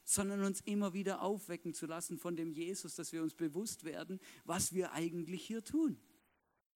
[0.05, 4.21] sondern uns immer wieder aufwecken zu lassen von dem Jesus, dass wir uns bewusst werden,
[4.45, 5.99] was wir eigentlich hier tun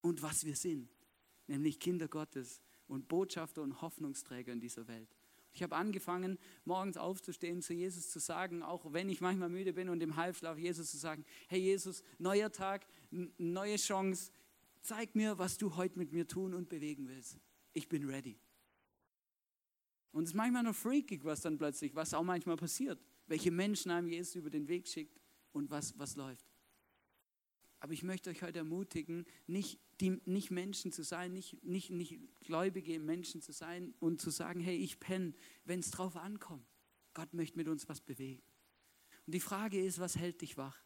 [0.01, 0.89] und was wir sind,
[1.47, 5.09] nämlich Kinder Gottes und Botschafter und Hoffnungsträger in dieser Welt.
[5.53, 9.89] Ich habe angefangen, morgens aufzustehen, zu Jesus zu sagen, auch wenn ich manchmal müde bin
[9.89, 14.31] und im Halbschlaf Jesus zu sagen, hey Jesus, neuer Tag, neue Chance,
[14.83, 17.39] zeig mir, was du heute mit mir tun und bewegen willst.
[17.73, 18.39] Ich bin ready.
[20.13, 23.91] Und es ist manchmal noch freakig, was dann plötzlich, was auch manchmal passiert welche Menschen
[23.91, 25.21] einem Jesus über den Weg schickt
[25.53, 26.47] und was, was läuft.
[27.81, 32.19] Aber ich möchte euch heute ermutigen, nicht, die, nicht Menschen zu sein, nicht, nicht, nicht
[32.41, 35.35] gläubige Menschen zu sein und zu sagen, hey, ich penne,
[35.65, 36.67] wenn es drauf ankommt.
[37.15, 38.43] Gott möchte mit uns was bewegen.
[39.27, 40.83] Und die Frage ist, was hält dich wach?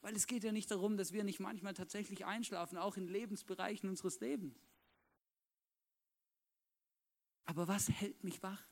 [0.00, 3.88] Weil es geht ja nicht darum, dass wir nicht manchmal tatsächlich einschlafen, auch in Lebensbereichen
[3.88, 4.58] unseres Lebens.
[7.46, 8.66] Aber was hält mich wach?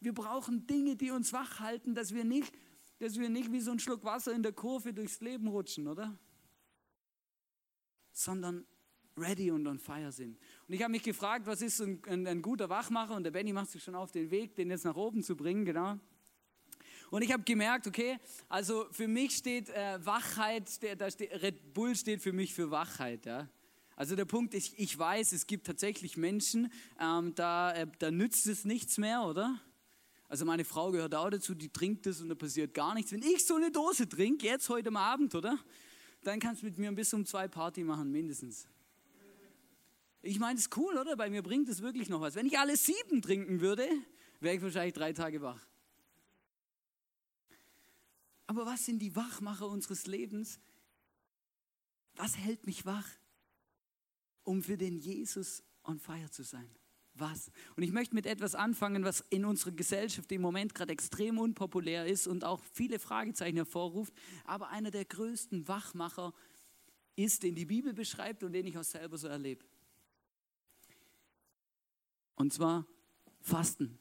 [0.00, 2.52] Wir brauchen Dinge, die uns wach halten, dass wir nicht,
[2.98, 6.18] dass wir nicht wie so ein Schluck Wasser in der Kurve durchs Leben rutschen, oder?
[8.12, 8.66] Sondern
[9.18, 10.38] ready und on fire sind.
[10.68, 13.14] Und ich habe mich gefragt, was ist ein, ein, ein, guter Wachmacher?
[13.14, 15.64] Und der Benny macht sich schon auf den Weg, den jetzt nach oben zu bringen,
[15.64, 15.98] genau.
[17.10, 21.72] Und ich habe gemerkt, okay, also für mich steht äh, Wachheit, der, da steht, Red
[21.72, 23.48] Bull steht für mich für Wachheit, ja.
[23.94, 28.46] Also der Punkt ist, ich weiß, es gibt tatsächlich Menschen, ähm, da, äh, da nützt
[28.46, 29.58] es nichts mehr, oder?
[30.28, 33.12] Also meine Frau gehört auch dazu, die trinkt das und da passiert gar nichts.
[33.12, 35.58] Wenn ich so eine Dose trinke, jetzt heute am Abend, oder?
[36.22, 38.66] Dann kannst du mit mir ein bisschen um zwei Party machen, mindestens.
[40.22, 41.16] Ich meine, das ist cool, oder?
[41.16, 42.34] Bei mir bringt es wirklich noch was.
[42.34, 43.88] Wenn ich alle sieben trinken würde,
[44.40, 45.64] wäre ich wahrscheinlich drei Tage wach.
[48.48, 50.58] Aber was sind die Wachmacher unseres Lebens?
[52.16, 53.06] Was hält mich wach,
[54.42, 56.68] um für den Jesus on fire zu sein?
[57.18, 57.50] Was.
[57.76, 62.06] Und ich möchte mit etwas anfangen, was in unserer Gesellschaft im Moment gerade extrem unpopulär
[62.06, 66.32] ist und auch viele Fragezeichen hervorruft, aber einer der größten Wachmacher
[67.16, 69.64] ist, den die Bibel beschreibt und den ich auch selber so erlebe.
[72.34, 72.86] Und zwar
[73.40, 73.98] Fasten.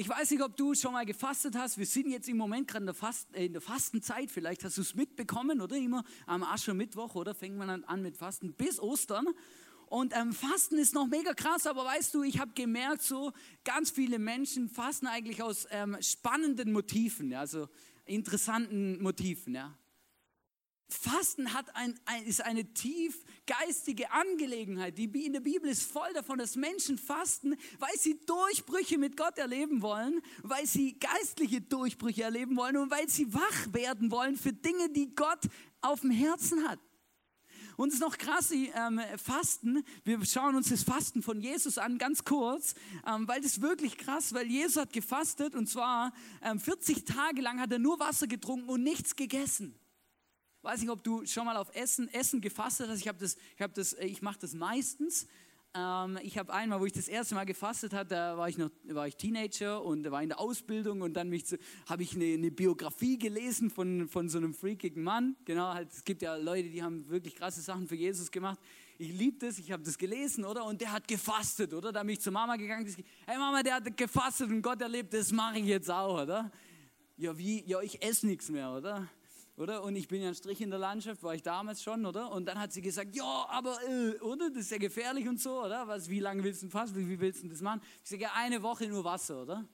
[0.00, 1.76] Ich weiß nicht, ob du schon mal gefastet hast.
[1.76, 4.30] Wir sind jetzt im Moment gerade in Fast, äh, in der Fastenzeit.
[4.30, 5.76] Vielleicht hast du es mitbekommen, oder?
[5.76, 7.34] Immer am Aschermittwoch, oder?
[7.34, 9.26] Fängt man an mit Fasten bis Ostern.
[9.90, 13.32] Und ähm, Fasten ist noch mega krass, aber weißt du, ich habe gemerkt, so
[13.64, 17.68] ganz viele Menschen fasten eigentlich aus ähm, spannenden Motiven, ja, also
[18.04, 19.56] interessanten Motiven.
[19.56, 19.76] Ja.
[20.88, 24.96] Fasten hat ein, ein, ist eine tief geistige Angelegenheit.
[24.96, 29.38] Die, in der Bibel ist voll davon, dass Menschen fasten, weil sie Durchbrüche mit Gott
[29.38, 34.52] erleben wollen, weil sie geistliche Durchbrüche erleben wollen und weil sie wach werden wollen für
[34.52, 35.48] Dinge, die Gott
[35.80, 36.78] auf dem Herzen hat.
[37.80, 41.96] Und es ist noch krass, ähm, Fasten, wir schauen uns das Fasten von Jesus an,
[41.96, 42.74] ganz kurz,
[43.06, 46.12] ähm, weil das ist wirklich krass, weil Jesus hat gefastet und zwar
[46.42, 49.74] ähm, 40 Tage lang hat er nur Wasser getrunken und nichts gegessen.
[50.60, 52.98] Weiß nicht, ob du schon mal auf Essen, Essen gefastet hast.
[52.98, 55.26] Ich, ich, äh, ich mache das meistens.
[55.72, 58.70] Ähm, ich habe einmal, wo ich das erste Mal gefastet habe, da war ich noch
[58.88, 61.32] war ich Teenager und war in der Ausbildung und dann
[61.86, 65.36] habe ich eine, eine, Biografie gelesen von, von so einem freakigen Mann.
[65.44, 68.58] Genau, halt, es gibt ja Leute, die haben wirklich krasse Sachen für Jesus gemacht.
[68.98, 70.64] Ich liebe das, ich habe das gelesen, oder?
[70.64, 71.92] Und der hat gefastet, oder?
[71.92, 75.14] Da bin ich zur Mama gegangen, die hey Mama, der hat gefastet und Gott erlebt,
[75.14, 76.50] das mache ich jetzt auch, oder?
[77.16, 77.62] Ja, wie?
[77.64, 79.08] Ja, ich esse nichts mehr, oder?
[79.60, 79.82] Oder?
[79.82, 82.32] Und ich bin ja ein Strich in der Landschaft, war ich damals schon, oder?
[82.32, 84.48] Und dann hat sie gesagt, ja, aber, äh, oder?
[84.50, 85.86] Das ist ja gefährlich und so, oder?
[85.86, 86.96] Was, wie lange willst du fasten?
[86.96, 87.82] Wie, wie willst du das machen?
[88.02, 89.68] Ich sage, ja, eine Woche nur Wasser, oder?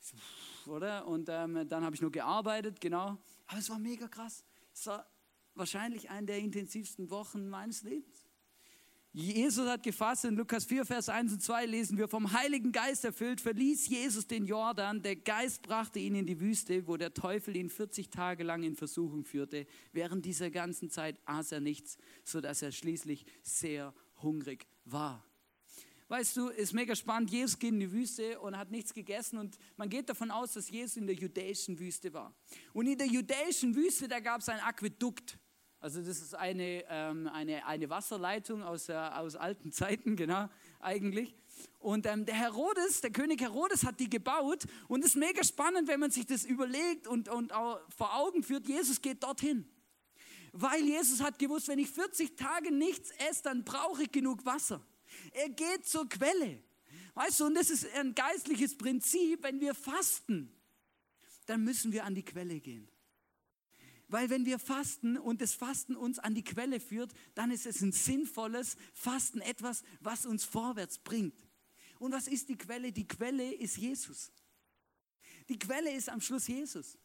[0.00, 1.06] So, oder?
[1.06, 3.18] Und ähm, dann habe ich nur gearbeitet, genau.
[3.46, 4.44] Aber es war mega krass.
[4.72, 5.06] Es war
[5.54, 8.21] wahrscheinlich eine der intensivsten Wochen meines Lebens.
[9.14, 10.24] Jesus hat gefasst.
[10.24, 14.26] In Lukas 4, Vers 1 und 2 lesen wir, vom Heiligen Geist erfüllt, verließ Jesus
[14.26, 15.02] den Jordan.
[15.02, 18.74] Der Geist brachte ihn in die Wüste, wo der Teufel ihn 40 Tage lang in
[18.74, 19.66] Versuchung führte.
[19.92, 25.22] Während dieser ganzen Zeit aß er nichts, sodass er schließlich sehr hungrig war.
[26.08, 27.30] Weißt du, ist mega spannend.
[27.30, 30.70] Jesus geht in die Wüste und hat nichts gegessen und man geht davon aus, dass
[30.70, 32.34] Jesus in der judäischen Wüste war.
[32.72, 35.38] Und in der judäischen Wüste, da gab es ein Aquädukt.
[35.82, 41.34] Also das ist eine, ähm, eine, eine Wasserleitung aus, äh, aus alten Zeiten, genau, eigentlich.
[41.80, 45.88] Und ähm, der Herodes, der König Herodes hat die gebaut und es ist mega spannend,
[45.88, 49.68] wenn man sich das überlegt und, und auch vor Augen führt, Jesus geht dorthin.
[50.52, 54.80] Weil Jesus hat gewusst, wenn ich 40 Tage nichts esse, dann brauche ich genug Wasser.
[55.32, 56.62] Er geht zur Quelle.
[57.14, 60.48] Weißt du, und das ist ein geistliches Prinzip, wenn wir fasten,
[61.46, 62.88] dann müssen wir an die Quelle gehen.
[64.12, 67.80] Weil wenn wir fasten und das Fasten uns an die Quelle führt, dann ist es
[67.80, 71.48] ein sinnvolles Fasten, etwas, was uns vorwärts bringt.
[71.98, 72.92] Und was ist die Quelle?
[72.92, 74.30] Die Quelle ist Jesus.
[75.48, 76.98] Die Quelle ist am Schluss Jesus.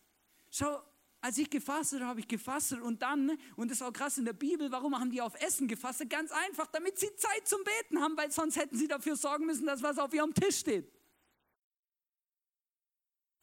[0.52, 0.84] Schau,
[1.22, 4.34] als ich gefastet habe, habe ich gefastet und dann, und das auch krass in der
[4.34, 6.10] Bibel, warum haben die auf Essen gefastet?
[6.10, 9.66] Ganz einfach, damit sie Zeit zum Beten haben, weil sonst hätten sie dafür sorgen müssen,
[9.66, 10.92] dass was auf ihrem Tisch steht.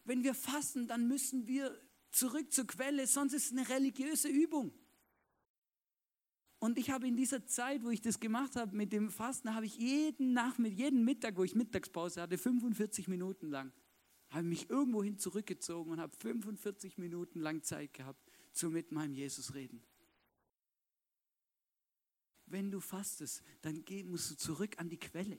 [0.03, 1.75] Wenn wir fasten, dann müssen wir
[2.15, 4.73] zurück zur Quelle, sonst ist es eine religiöse Übung.
[6.59, 9.65] Und ich habe in dieser Zeit, wo ich das gemacht habe mit dem Fasten, habe
[9.65, 13.71] ich jeden Nachmittag, jeden Mittag, wo ich Mittagspause hatte, 45 Minuten lang,
[14.29, 19.53] habe mich irgendwohin zurückgezogen und habe 45 Minuten lang Zeit gehabt, zu mit meinem Jesus
[19.53, 19.83] reden.
[22.47, 25.37] Wenn du fastest, dann musst du zurück an die Quelle.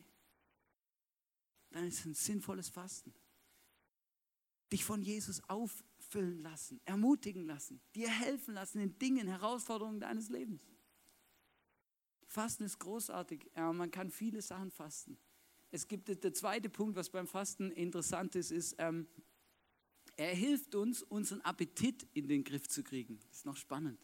[1.71, 3.15] Dann ist es ein sinnvolles Fasten.
[4.73, 10.29] Dich von Jesus auf auffüllen lassen, ermutigen lassen, dir helfen lassen in Dingen, Herausforderungen deines
[10.29, 10.63] Lebens.
[12.27, 13.51] Fasten ist großartig.
[13.57, 15.17] Ja, man kann viele Sachen fasten.
[15.71, 19.07] Es gibt der zweite Punkt, was beim Fasten interessant ist, ist, ähm,
[20.17, 23.19] er hilft uns, unseren Appetit in den Griff zu kriegen.
[23.29, 24.01] Das ist noch spannend.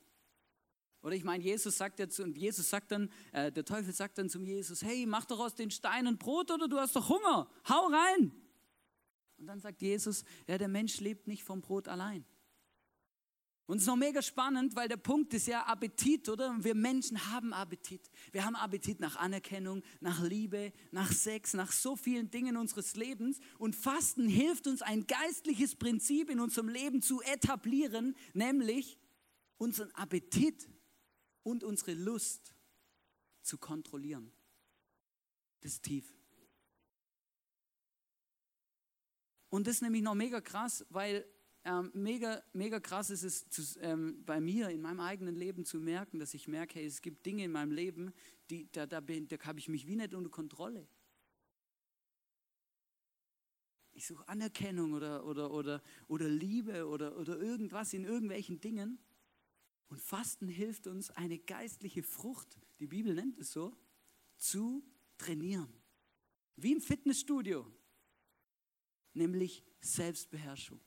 [1.03, 4.29] Oder ich meine, Jesus sagt zu, und Jesus sagt dann, äh, der Teufel sagt dann
[4.29, 7.87] zum Jesus, hey, mach doch aus den Steinen Brot oder du hast doch Hunger, hau
[7.87, 8.33] rein.
[9.43, 12.25] Und dann sagt Jesus, ja, der Mensch lebt nicht vom Brot allein.
[13.67, 16.57] Und es ist noch mega spannend, weil der Punkt ist ja Appetit, oder?
[16.63, 18.09] Wir Menschen haben Appetit.
[18.31, 23.41] Wir haben Appetit nach Anerkennung, nach Liebe, nach Sex, nach so vielen Dingen unseres Lebens.
[23.59, 28.97] Und Fasten hilft uns, ein geistliches Prinzip in unserem Leben zu etablieren, nämlich
[29.59, 30.69] unseren Appetit
[31.43, 32.55] und unsere Lust
[33.43, 34.31] zu kontrollieren.
[35.63, 36.22] Das ist tief.
[39.53, 41.27] Und das ist nämlich noch mega krass, weil
[41.67, 45.79] ähm, mega, mega krass ist es zu, ähm, bei mir in meinem eigenen Leben zu
[45.79, 48.15] merken, dass ich merke, hey, es gibt Dinge in meinem Leben,
[48.49, 50.89] die, da, da, da habe ich mich wie nicht unter Kontrolle.
[53.93, 58.99] Ich suche Anerkennung oder, oder, oder, oder Liebe oder, oder irgendwas in irgendwelchen Dingen.
[59.89, 63.77] Und Fasten hilft uns, eine geistliche Frucht, die Bibel nennt es so,
[64.39, 64.83] zu
[65.19, 65.71] trainieren.
[66.57, 67.71] Wie im Fitnessstudio
[69.15, 70.81] nämlich Selbstbeherrschung.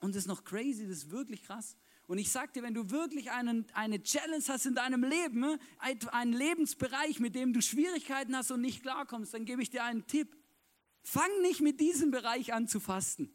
[0.00, 1.76] Und das ist noch crazy, das ist wirklich krass.
[2.06, 6.32] Und ich sag dir, wenn du wirklich einen, eine Challenge hast in deinem Leben, einen
[6.32, 10.36] Lebensbereich, mit dem du Schwierigkeiten hast und nicht klarkommst, dann gebe ich dir einen Tipp.
[11.02, 13.32] Fang nicht mit diesem Bereich an zu fasten.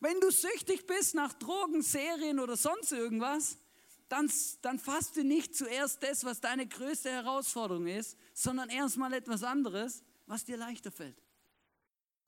[0.00, 3.56] Wenn du süchtig bist nach Drogen, Serien oder sonst irgendwas,
[4.08, 4.30] dann,
[4.60, 10.44] dann faste nicht zuerst das, was deine größte Herausforderung ist, sondern erstmal etwas anderes, was
[10.44, 11.23] dir leichter fällt.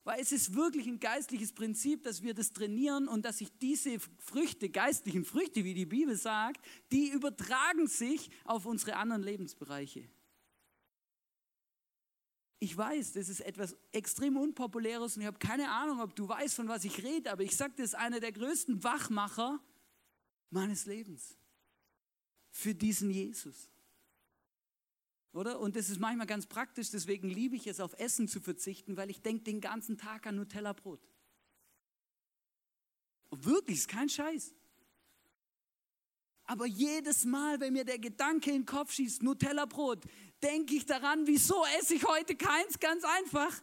[0.07, 3.99] Weil es ist wirklich ein geistliches Prinzip, dass wir das trainieren und dass sich diese
[4.19, 10.07] Früchte, geistlichen Früchte, wie die Bibel sagt, die übertragen sich auf unsere anderen Lebensbereiche.
[12.59, 16.55] Ich weiß, das ist etwas extrem Unpopuläres und ich habe keine Ahnung, ob du weißt,
[16.55, 19.59] von was ich rede, aber ich sage, das ist einer der größten Wachmacher
[20.51, 21.35] meines Lebens
[22.49, 23.69] für diesen Jesus.
[25.33, 25.59] Oder?
[25.59, 29.09] Und das ist manchmal ganz praktisch, deswegen liebe ich es, auf Essen zu verzichten, weil
[29.09, 31.01] ich denke den ganzen Tag an Nutella-Brot.
[33.31, 34.53] Wirklich, ist kein Scheiß.
[36.45, 40.05] Aber jedes Mal, wenn mir der Gedanke in den Kopf schießt, Nutella-Brot,
[40.41, 42.79] denke ich daran, wieso esse ich heute keins?
[42.79, 43.61] Ganz einfach,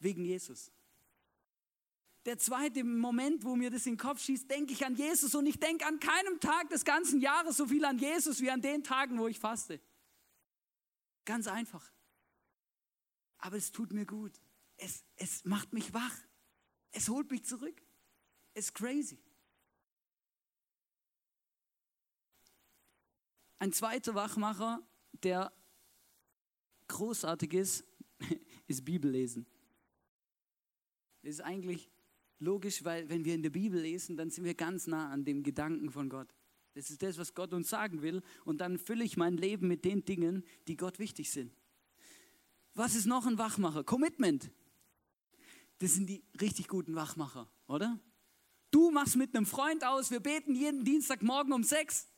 [0.00, 0.72] wegen Jesus.
[2.24, 5.46] Der zweite Moment, wo mir das in den Kopf schießt, denke ich an Jesus und
[5.46, 8.82] ich denke an keinem Tag des ganzen Jahres so viel an Jesus wie an den
[8.82, 9.78] Tagen, wo ich faste.
[11.24, 11.92] Ganz einfach.
[13.38, 14.40] Aber es tut mir gut.
[14.76, 16.16] Es, es macht mich wach.
[16.90, 17.82] Es holt mich zurück.
[18.54, 19.18] Es ist crazy.
[23.58, 24.86] Ein zweiter Wachmacher,
[25.22, 25.52] der
[26.88, 27.84] großartig ist,
[28.66, 29.46] ist Bibellesen.
[31.22, 31.90] Das ist eigentlich
[32.38, 35.42] logisch, weil wenn wir in der Bibel lesen, dann sind wir ganz nah an dem
[35.42, 36.34] Gedanken von Gott.
[36.74, 38.22] Das ist das, was Gott uns sagen will.
[38.44, 41.52] Und dann fülle ich mein Leben mit den Dingen, die Gott wichtig sind.
[42.74, 43.84] Was ist noch ein Wachmacher?
[43.84, 44.50] Commitment.
[45.78, 47.98] Das sind die richtig guten Wachmacher, oder?
[48.70, 52.08] Du machst mit einem Freund aus, wir beten jeden Dienstagmorgen um sechs.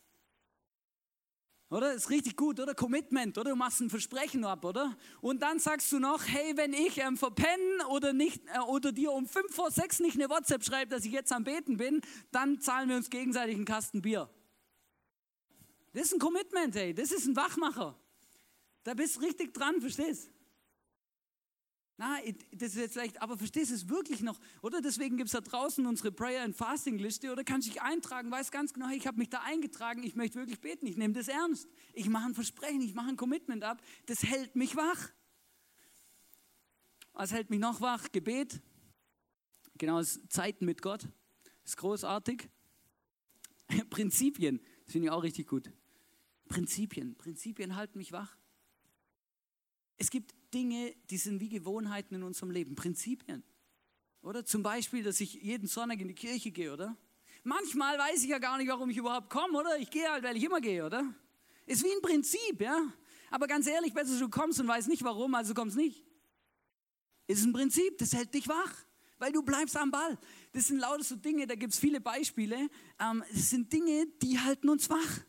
[1.69, 1.93] Oder?
[1.95, 2.75] Ist richtig gut, oder?
[2.75, 3.51] Commitment, oder?
[3.51, 4.97] Du machst ein Versprechen ab, oder?
[5.21, 9.13] Und dann sagst du noch, hey, wenn ich ähm, verpennen oder, nicht, äh, oder dir
[9.13, 12.01] um fünf vor sechs nicht eine WhatsApp schreibe, dass ich jetzt am Beten bin,
[12.31, 14.31] dann zahlen wir uns gegenseitig einen Kasten Bier.
[15.97, 16.93] Das ist ein Commitment, hey.
[16.93, 17.99] Das ist ein Wachmacher.
[18.85, 20.31] Da bist du richtig dran, verstehst?
[21.97, 22.19] Na,
[22.53, 24.39] das ist jetzt vielleicht, aber verstehst du es wirklich noch?
[24.61, 28.31] Oder deswegen gibt es da draußen unsere Prayer and Fasting Liste oder kannst dich eintragen,
[28.31, 31.29] weiß ganz genau, ich habe mich da eingetragen, ich möchte wirklich beten, ich nehme das
[31.29, 31.67] ernst.
[31.95, 35.09] Ich mache ein Versprechen, ich mache ein Commitment ab, das hält mich wach.
[37.15, 38.13] Was hält mich noch wach?
[38.13, 38.61] Gebet.
[39.79, 41.05] Genau, das Zeiten mit Gott.
[41.63, 42.51] Das ist großartig.
[43.89, 45.73] Prinzipien, das finde ich auch richtig gut.
[46.49, 47.17] Prinzipien.
[47.17, 48.37] Prinzipien halten mich wach.
[49.97, 53.43] Es gibt Dinge, die sind wie Gewohnheiten in unserem Leben, Prinzipien.
[54.23, 56.97] Oder zum Beispiel, dass ich jeden Sonntag in die Kirche gehe, oder?
[57.45, 59.79] Manchmal weiß ich ja gar nicht, warum ich überhaupt komme, oder?
[59.79, 61.15] Ich gehe halt, weil ich immer gehe, oder?
[61.65, 62.93] Ist wie ein Prinzip, ja?
[63.31, 66.05] Aber ganz ehrlich, besser du kommst und weißt nicht warum, also kommst nicht.
[67.27, 68.75] Ist ein Prinzip, das hält dich wach,
[69.19, 70.19] weil du bleibst am Ball.
[70.53, 72.69] Das sind lauter so Dinge, da gibt es viele Beispiele.
[72.99, 75.21] Ähm, das sind Dinge, die halten uns wach.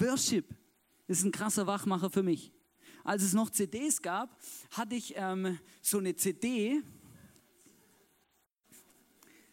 [0.00, 0.54] Worship
[1.06, 2.52] ist ein krasser Wachmacher für mich.
[3.04, 4.38] Als es noch CDs gab,
[4.72, 6.82] hatte ich ähm, so eine CD.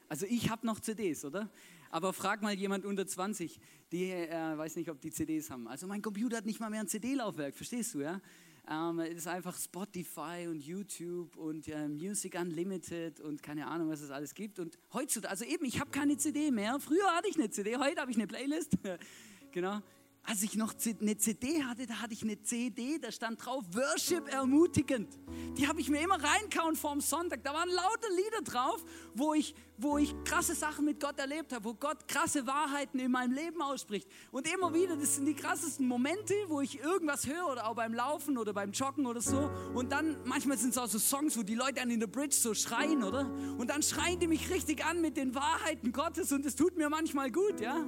[0.10, 1.50] Also ich habe noch CDs, oder?
[1.90, 3.60] Aber frag mal jemand unter 20,
[3.92, 5.68] die äh, weiß nicht, ob die CDs haben.
[5.68, 8.20] Also mein Computer hat nicht mal mehr ein CD-Laufwerk, verstehst du, ja?
[8.68, 14.02] Ähm, es ist einfach Spotify und YouTube und äh, Music Unlimited und keine Ahnung, was
[14.02, 14.60] es alles gibt.
[14.60, 16.80] Und heutzutage, also eben, ich habe keine CD mehr.
[16.80, 18.72] Früher hatte ich eine CD, heute habe ich eine Playlist.
[19.52, 19.82] genau
[20.28, 24.28] als ich noch eine CD hatte, da hatte ich eine CD, da stand drauf Worship
[24.28, 25.20] ermutigend.
[25.58, 27.44] Die habe ich mir immer reinkauen vorm Sonntag.
[27.44, 31.66] Da waren lauter Lieder drauf, wo ich, wo ich krasse Sachen mit Gott erlebt habe,
[31.66, 34.08] wo Gott krasse Wahrheiten in meinem Leben ausspricht.
[34.32, 37.94] Und immer wieder, das sind die krassesten Momente, wo ich irgendwas höre oder auch beim
[37.94, 39.52] Laufen oder beim Joggen oder so.
[39.74, 42.36] Und dann, manchmal sind es auch so Songs, wo die Leute an in der Bridge
[42.36, 43.30] so schreien, oder?
[43.58, 46.90] Und dann schreien die mich richtig an mit den Wahrheiten Gottes und es tut mir
[46.90, 47.86] manchmal gut, ja?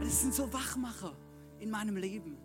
[0.00, 1.14] Das sind so Wachmacher
[1.64, 2.36] in meinem Leben.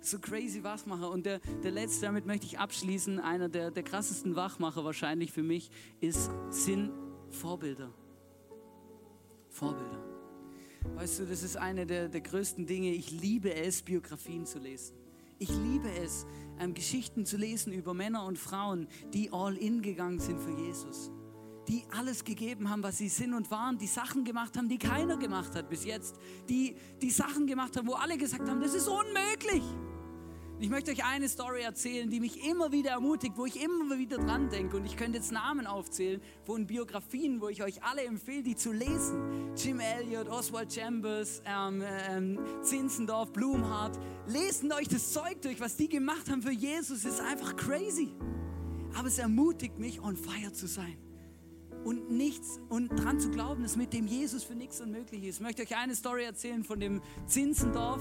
[0.00, 1.10] So crazy Wachmacher.
[1.10, 5.42] Und der, der letzte, damit möchte ich abschließen, einer der, der krassesten Wachmacher wahrscheinlich für
[5.42, 6.90] mich, ist, sind
[7.30, 7.92] Vorbilder.
[9.50, 10.02] Vorbilder.
[10.94, 12.92] Weißt du, das ist eine der, der größten Dinge.
[12.92, 14.96] Ich liebe es, Biografien zu lesen.
[15.38, 16.26] Ich liebe es,
[16.58, 21.10] ähm, Geschichten zu lesen über Männer und Frauen, die all in gegangen sind für Jesus
[21.68, 25.16] die alles gegeben haben, was sie sind und waren, die Sachen gemacht haben, die keiner
[25.16, 26.16] gemacht hat bis jetzt,
[26.48, 29.62] die die Sachen gemacht haben, wo alle gesagt haben, das ist unmöglich.
[30.58, 34.18] Ich möchte euch eine Story erzählen, die mich immer wieder ermutigt, wo ich immer wieder
[34.18, 34.76] dran denke.
[34.76, 38.70] Und ich könnte jetzt Namen aufzählen von Biografien, wo ich euch alle empfehle, die zu
[38.70, 39.56] lesen.
[39.56, 43.98] Jim Elliot, Oswald Chambers, ähm, ähm, Zinzendorf, Blumhardt.
[44.28, 47.04] Lesen euch das Zeug durch, was die gemacht haben für Jesus.
[47.04, 48.14] ist einfach crazy.
[48.96, 50.96] Aber es ermutigt mich, on fire zu sein
[51.84, 55.36] und nichts und dran zu glauben, dass mit dem Jesus für nichts unmöglich ist.
[55.36, 58.00] Ich möchte euch eine Story erzählen von dem Zinzendorf,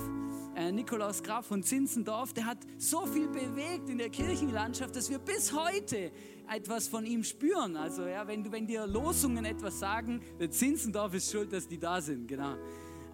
[0.56, 2.34] äh, Nikolaus Graf von Zinzendorf.
[2.34, 6.12] Der hat so viel bewegt in der Kirchenlandschaft, dass wir bis heute
[6.50, 7.76] etwas von ihm spüren.
[7.76, 11.78] Also ja, wenn, du, wenn dir Losungen etwas sagen, der Zinzendorf ist schuld, dass die
[11.78, 12.28] da sind.
[12.28, 12.56] Genau.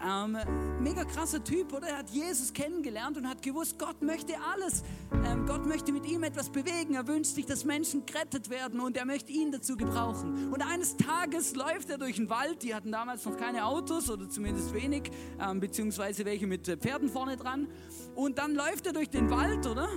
[0.04, 0.38] Ähm,
[0.80, 1.88] mega krasser Typ, oder?
[1.88, 4.84] Er hat Jesus kennengelernt und hat gewusst, Gott möchte alles.
[5.26, 6.94] Ähm, Gott möchte mit ihm etwas bewegen.
[6.94, 10.54] Er wünscht sich, dass Menschen gerettet werden und er möchte ihn dazu gebrauchen.
[10.54, 12.62] Und eines Tages läuft er durch den Wald.
[12.64, 17.10] Die hatten damals noch keine Autos oder zumindest wenig, ähm, beziehungsweise welche mit äh, Pferden
[17.10, 17.68] vorne dran.
[18.16, 19.88] Und dann läuft er durch den Wald, oder?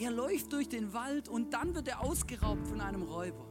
[0.00, 3.47] Er läuft durch den Wald und dann wird er ausgeraubt von einem Räuber.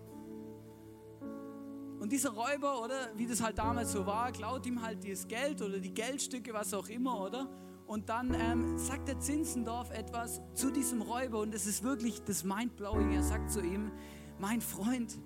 [2.00, 5.62] Und dieser Räuber, oder wie das halt damals so war, klaut ihm halt dieses Geld
[5.62, 7.50] oder die Geldstücke, was auch immer, oder?
[7.88, 12.44] Und dann ähm, sagt der Zinsendorf etwas zu diesem Räuber und es ist wirklich das
[12.44, 13.14] Mindblowing.
[13.14, 13.92] Er sagt zu ihm,
[14.40, 15.18] mein Freund,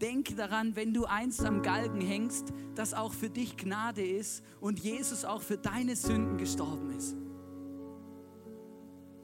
[0.00, 4.78] denk daran, wenn du einst am Galgen hängst, dass auch für dich Gnade ist und
[4.78, 7.16] Jesus auch für deine Sünden gestorben ist.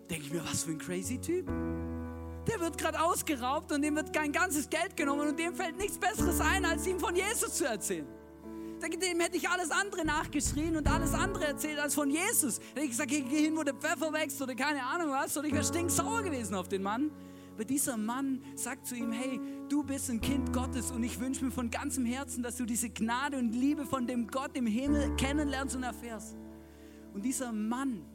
[0.09, 1.47] Denke ich mir, was für ein crazy Typ
[2.47, 5.99] der wird gerade ausgeraubt und dem wird kein ganzes Geld genommen und dem fällt nichts
[5.99, 8.07] Besseres ein, als ihm von Jesus zu erzählen.
[8.81, 12.61] Dem hätte ich alles andere nachgeschrien und alles andere erzählt als von Jesus.
[12.75, 15.47] Hätte ich gesagt, ich gehe hin, wo der Pfeffer wächst oder keine Ahnung was, oder
[15.47, 17.11] ich wäre stinksauer gewesen auf den Mann.
[17.55, 19.39] Aber dieser Mann sagt zu ihm, hey,
[19.69, 22.89] du bist ein Kind Gottes und ich wünsche mir von ganzem Herzen, dass du diese
[22.89, 26.39] Gnade und Liebe von dem Gott im Himmel kennenlernst und erfährst.
[27.13, 28.07] Und dieser Mann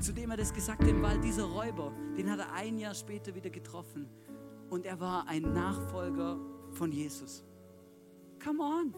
[0.00, 3.34] zu dem er das gesagt hat, weil dieser Räuber, den hat er ein Jahr später
[3.34, 4.08] wieder getroffen.
[4.70, 6.38] Und er war ein Nachfolger
[6.72, 7.44] von Jesus.
[8.42, 8.94] Come on.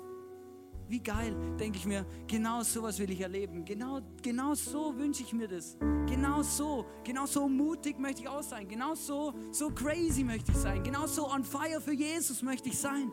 [0.88, 3.64] Wie geil, denke ich mir, genau sowas will ich erleben.
[3.64, 5.78] Genau, genau so wünsche ich mir das.
[6.06, 8.68] Genau so, genau so mutig möchte ich auch sein.
[8.68, 10.82] Genau so, so crazy möchte ich sein.
[10.82, 13.10] Genau so on fire für Jesus möchte ich sein.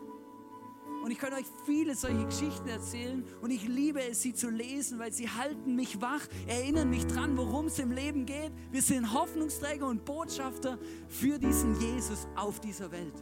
[1.02, 5.00] Und ich kann euch viele solche Geschichten erzählen und ich liebe es, sie zu lesen,
[5.00, 8.52] weil sie halten mich wach, erinnern mich dran, worum es im Leben geht.
[8.70, 10.78] Wir sind Hoffnungsträger und Botschafter
[11.08, 13.14] für diesen Jesus auf dieser Welt.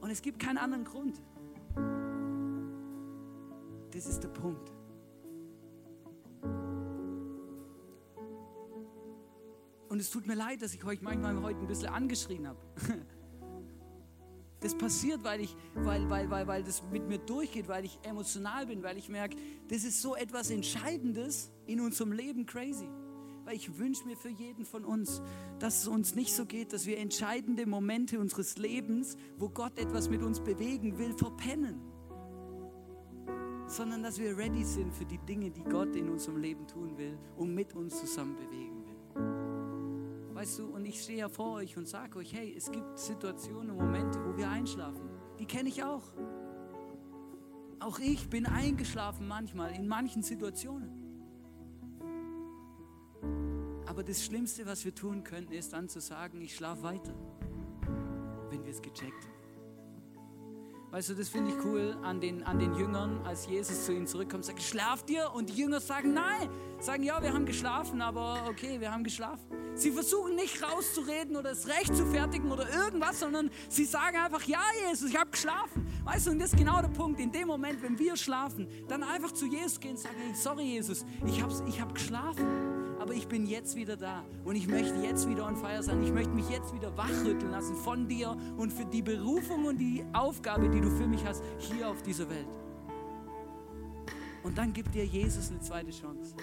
[0.00, 1.22] Und es gibt keinen anderen Grund.
[3.92, 4.72] Das ist der Punkt.
[9.88, 12.58] Und es tut mir leid, dass ich euch manchmal heute ein bisschen angeschrien habe.
[14.66, 18.66] Das passiert, weil, ich, weil, weil, weil, weil das mit mir durchgeht, weil ich emotional
[18.66, 19.36] bin, weil ich merke,
[19.68, 22.88] das ist so etwas Entscheidendes in unserem Leben crazy.
[23.44, 25.22] Weil ich wünsche mir für jeden von uns,
[25.60, 30.10] dass es uns nicht so geht, dass wir entscheidende Momente unseres Lebens, wo Gott etwas
[30.10, 31.80] mit uns bewegen will, verpennen.
[33.68, 37.16] Sondern dass wir ready sind für die Dinge, die Gott in unserem Leben tun will
[37.36, 38.75] und mit uns zusammen bewegen
[40.36, 43.70] Weißt du, und ich stehe ja vor euch und sage euch, hey, es gibt Situationen
[43.70, 45.08] und Momente, wo wir einschlafen.
[45.38, 46.02] Die kenne ich auch.
[47.80, 50.90] Auch ich bin eingeschlafen manchmal in manchen Situationen.
[53.86, 57.14] Aber das Schlimmste, was wir tun könnten, ist dann zu sagen, ich schlafe weiter,
[58.50, 59.35] wenn wir es gecheckt haben.
[60.96, 64.06] Weißt du, das finde ich cool an den, an den Jüngern, als Jesus zu ihnen
[64.06, 65.30] zurückkommt, sagt, schlaft ihr?
[65.34, 66.48] Und die Jünger sagen, nein.
[66.80, 69.44] Sagen, ja, wir haben geschlafen, aber okay, wir haben geschlafen.
[69.74, 74.42] Sie versuchen nicht rauszureden oder es recht zu fertigen oder irgendwas, sondern sie sagen einfach,
[74.44, 75.86] ja, Jesus, ich habe geschlafen.
[76.02, 77.20] Weißt du, und das ist genau der Punkt.
[77.20, 80.62] In dem Moment, wenn wir schlafen, dann einfach zu Jesus gehen und sagen, hey, sorry,
[80.62, 82.75] Jesus, ich habe ich hab geschlafen
[83.06, 86.02] aber ich bin jetzt wieder da und ich möchte jetzt wieder on fire sein.
[86.02, 90.04] Ich möchte mich jetzt wieder wachrütteln lassen von dir und für die Berufung und die
[90.12, 92.48] Aufgabe, die du für mich hast, hier auf dieser Welt.
[94.42, 96.34] Und dann gibt dir Jesus eine zweite Chance.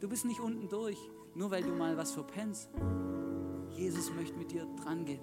[0.00, 0.98] Du bist nicht unten durch,
[1.36, 2.70] nur weil du mal was verpennst.
[3.70, 5.20] Jesus möchte mit dir drangehen.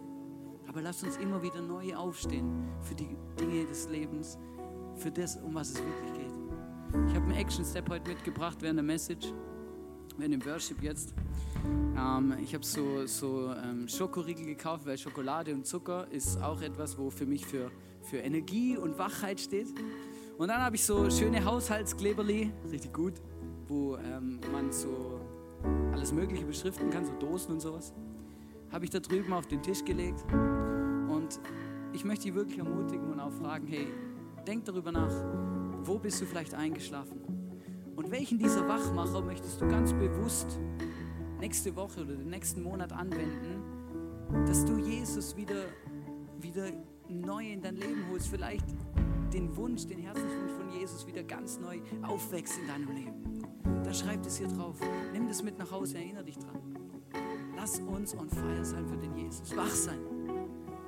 [0.70, 4.38] Aber lass uns immer wieder neu aufstehen für die Dinge des Lebens,
[4.96, 7.08] für das, um was es wirklich geht.
[7.10, 9.34] Ich habe einen Action-Step heute mitgebracht während der Message
[10.18, 11.14] während dem Worship jetzt.
[11.98, 16.98] Ähm, ich habe so, so ähm, Schokoriegel gekauft, weil Schokolade und Zucker ist auch etwas,
[16.98, 17.72] wo für mich für,
[18.04, 19.68] für Energie und Wachheit steht.
[20.38, 23.14] Und dann habe ich so schöne Haushaltskleberli, richtig gut,
[23.68, 25.20] wo ähm, man so
[25.92, 27.94] alles Mögliche beschriften kann, so Dosen und sowas.
[28.72, 30.24] Habe ich da drüben auf den Tisch gelegt.
[30.32, 31.40] Und
[31.94, 33.88] ich möchte dich wirklich ermutigen und auch fragen, hey,
[34.48, 35.14] denk darüber nach,
[35.84, 37.41] wo bist du vielleicht eingeschlafen?
[37.96, 40.60] Und welchen dieser Wachmacher möchtest du ganz bewusst
[41.40, 43.64] nächste Woche oder den nächsten Monat anwenden,
[44.46, 45.66] dass du Jesus wieder,
[46.40, 46.68] wieder
[47.10, 48.28] neu in dein Leben holst?
[48.28, 48.66] Vielleicht
[49.34, 53.44] den Wunsch, den Herzenswunsch von Jesus wieder ganz neu aufwächst in deinem Leben.
[53.84, 54.78] Dann schreib es hier drauf.
[55.14, 56.62] Nimm das mit nach Hause, erinnere dich dran.
[57.56, 59.56] Lass uns on fire sein für den Jesus.
[59.56, 60.00] Wach sein.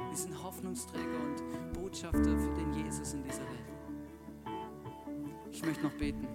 [0.09, 3.72] Wir sind Hoffnungsträger und Botschafter für den Jesus in dieser Welt.
[5.53, 6.27] Ich möchte noch beten.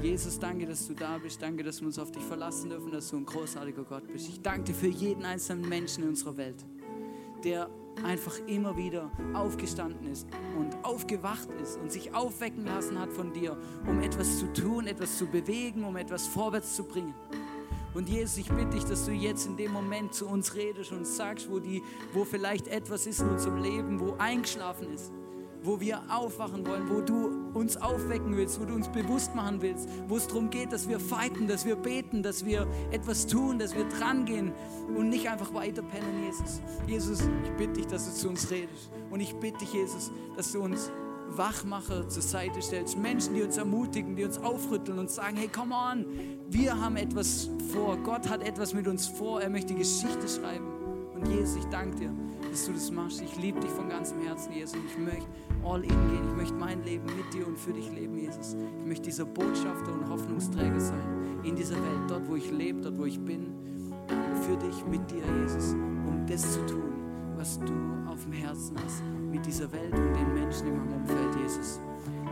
[0.00, 1.42] Jesus, danke, dass du da bist.
[1.42, 4.28] Danke, dass wir uns auf dich verlassen dürfen, dass du ein großartiger Gott bist.
[4.28, 6.64] Ich danke dir für jeden einzelnen Menschen in unserer Welt,
[7.42, 7.68] der
[8.04, 13.56] einfach immer wieder aufgestanden ist und aufgewacht ist und sich aufwecken lassen hat von dir,
[13.88, 17.14] um etwas zu tun, etwas zu bewegen, um etwas vorwärts zu bringen.
[17.92, 21.06] Und Jesus, ich bitte dich, dass du jetzt in dem Moment zu uns redest und
[21.06, 21.82] sagst, wo, die,
[22.12, 25.12] wo vielleicht etwas ist in unserem Leben, wo eingeschlafen ist
[25.64, 29.88] wo wir aufwachen wollen, wo du uns aufwecken willst, wo du uns bewusst machen willst,
[30.08, 33.74] wo es darum geht, dass wir fighten, dass wir beten, dass wir etwas tun, dass
[33.74, 34.52] wir drangehen
[34.94, 36.60] und nicht einfach weiter pennen, Jesus.
[36.86, 38.90] Jesus, ich bitte dich, dass du zu uns redest.
[39.10, 40.90] Und ich bitte dich, Jesus, dass du uns
[41.28, 45.74] Wachmacher zur Seite stellst, Menschen, die uns ermutigen, die uns aufrütteln und sagen, hey, come
[45.74, 46.04] on,
[46.50, 50.73] wir haben etwas vor, Gott hat etwas mit uns vor, er möchte Geschichte schreiben.
[51.28, 52.10] Jesus, ich danke dir,
[52.50, 53.20] dass du das machst.
[53.20, 55.26] Ich liebe dich von ganzem Herzen, Jesus, und ich möchte
[55.64, 56.28] all in gehen.
[56.28, 58.56] Ich möchte mein Leben mit dir und für dich leben, Jesus.
[58.80, 62.98] Ich möchte dieser Botschafter und Hoffnungsträger sein in dieser Welt, dort, wo ich lebe, dort,
[62.98, 63.52] wo ich bin,
[64.46, 66.92] für dich, mit dir, Jesus, um das zu tun,
[67.36, 67.72] was du
[68.10, 71.80] auf dem Herzen hast, mit dieser Welt und den Menschen in meinem Umfeld, Jesus.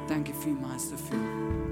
[0.08, 1.71] Danke vielmals dafür.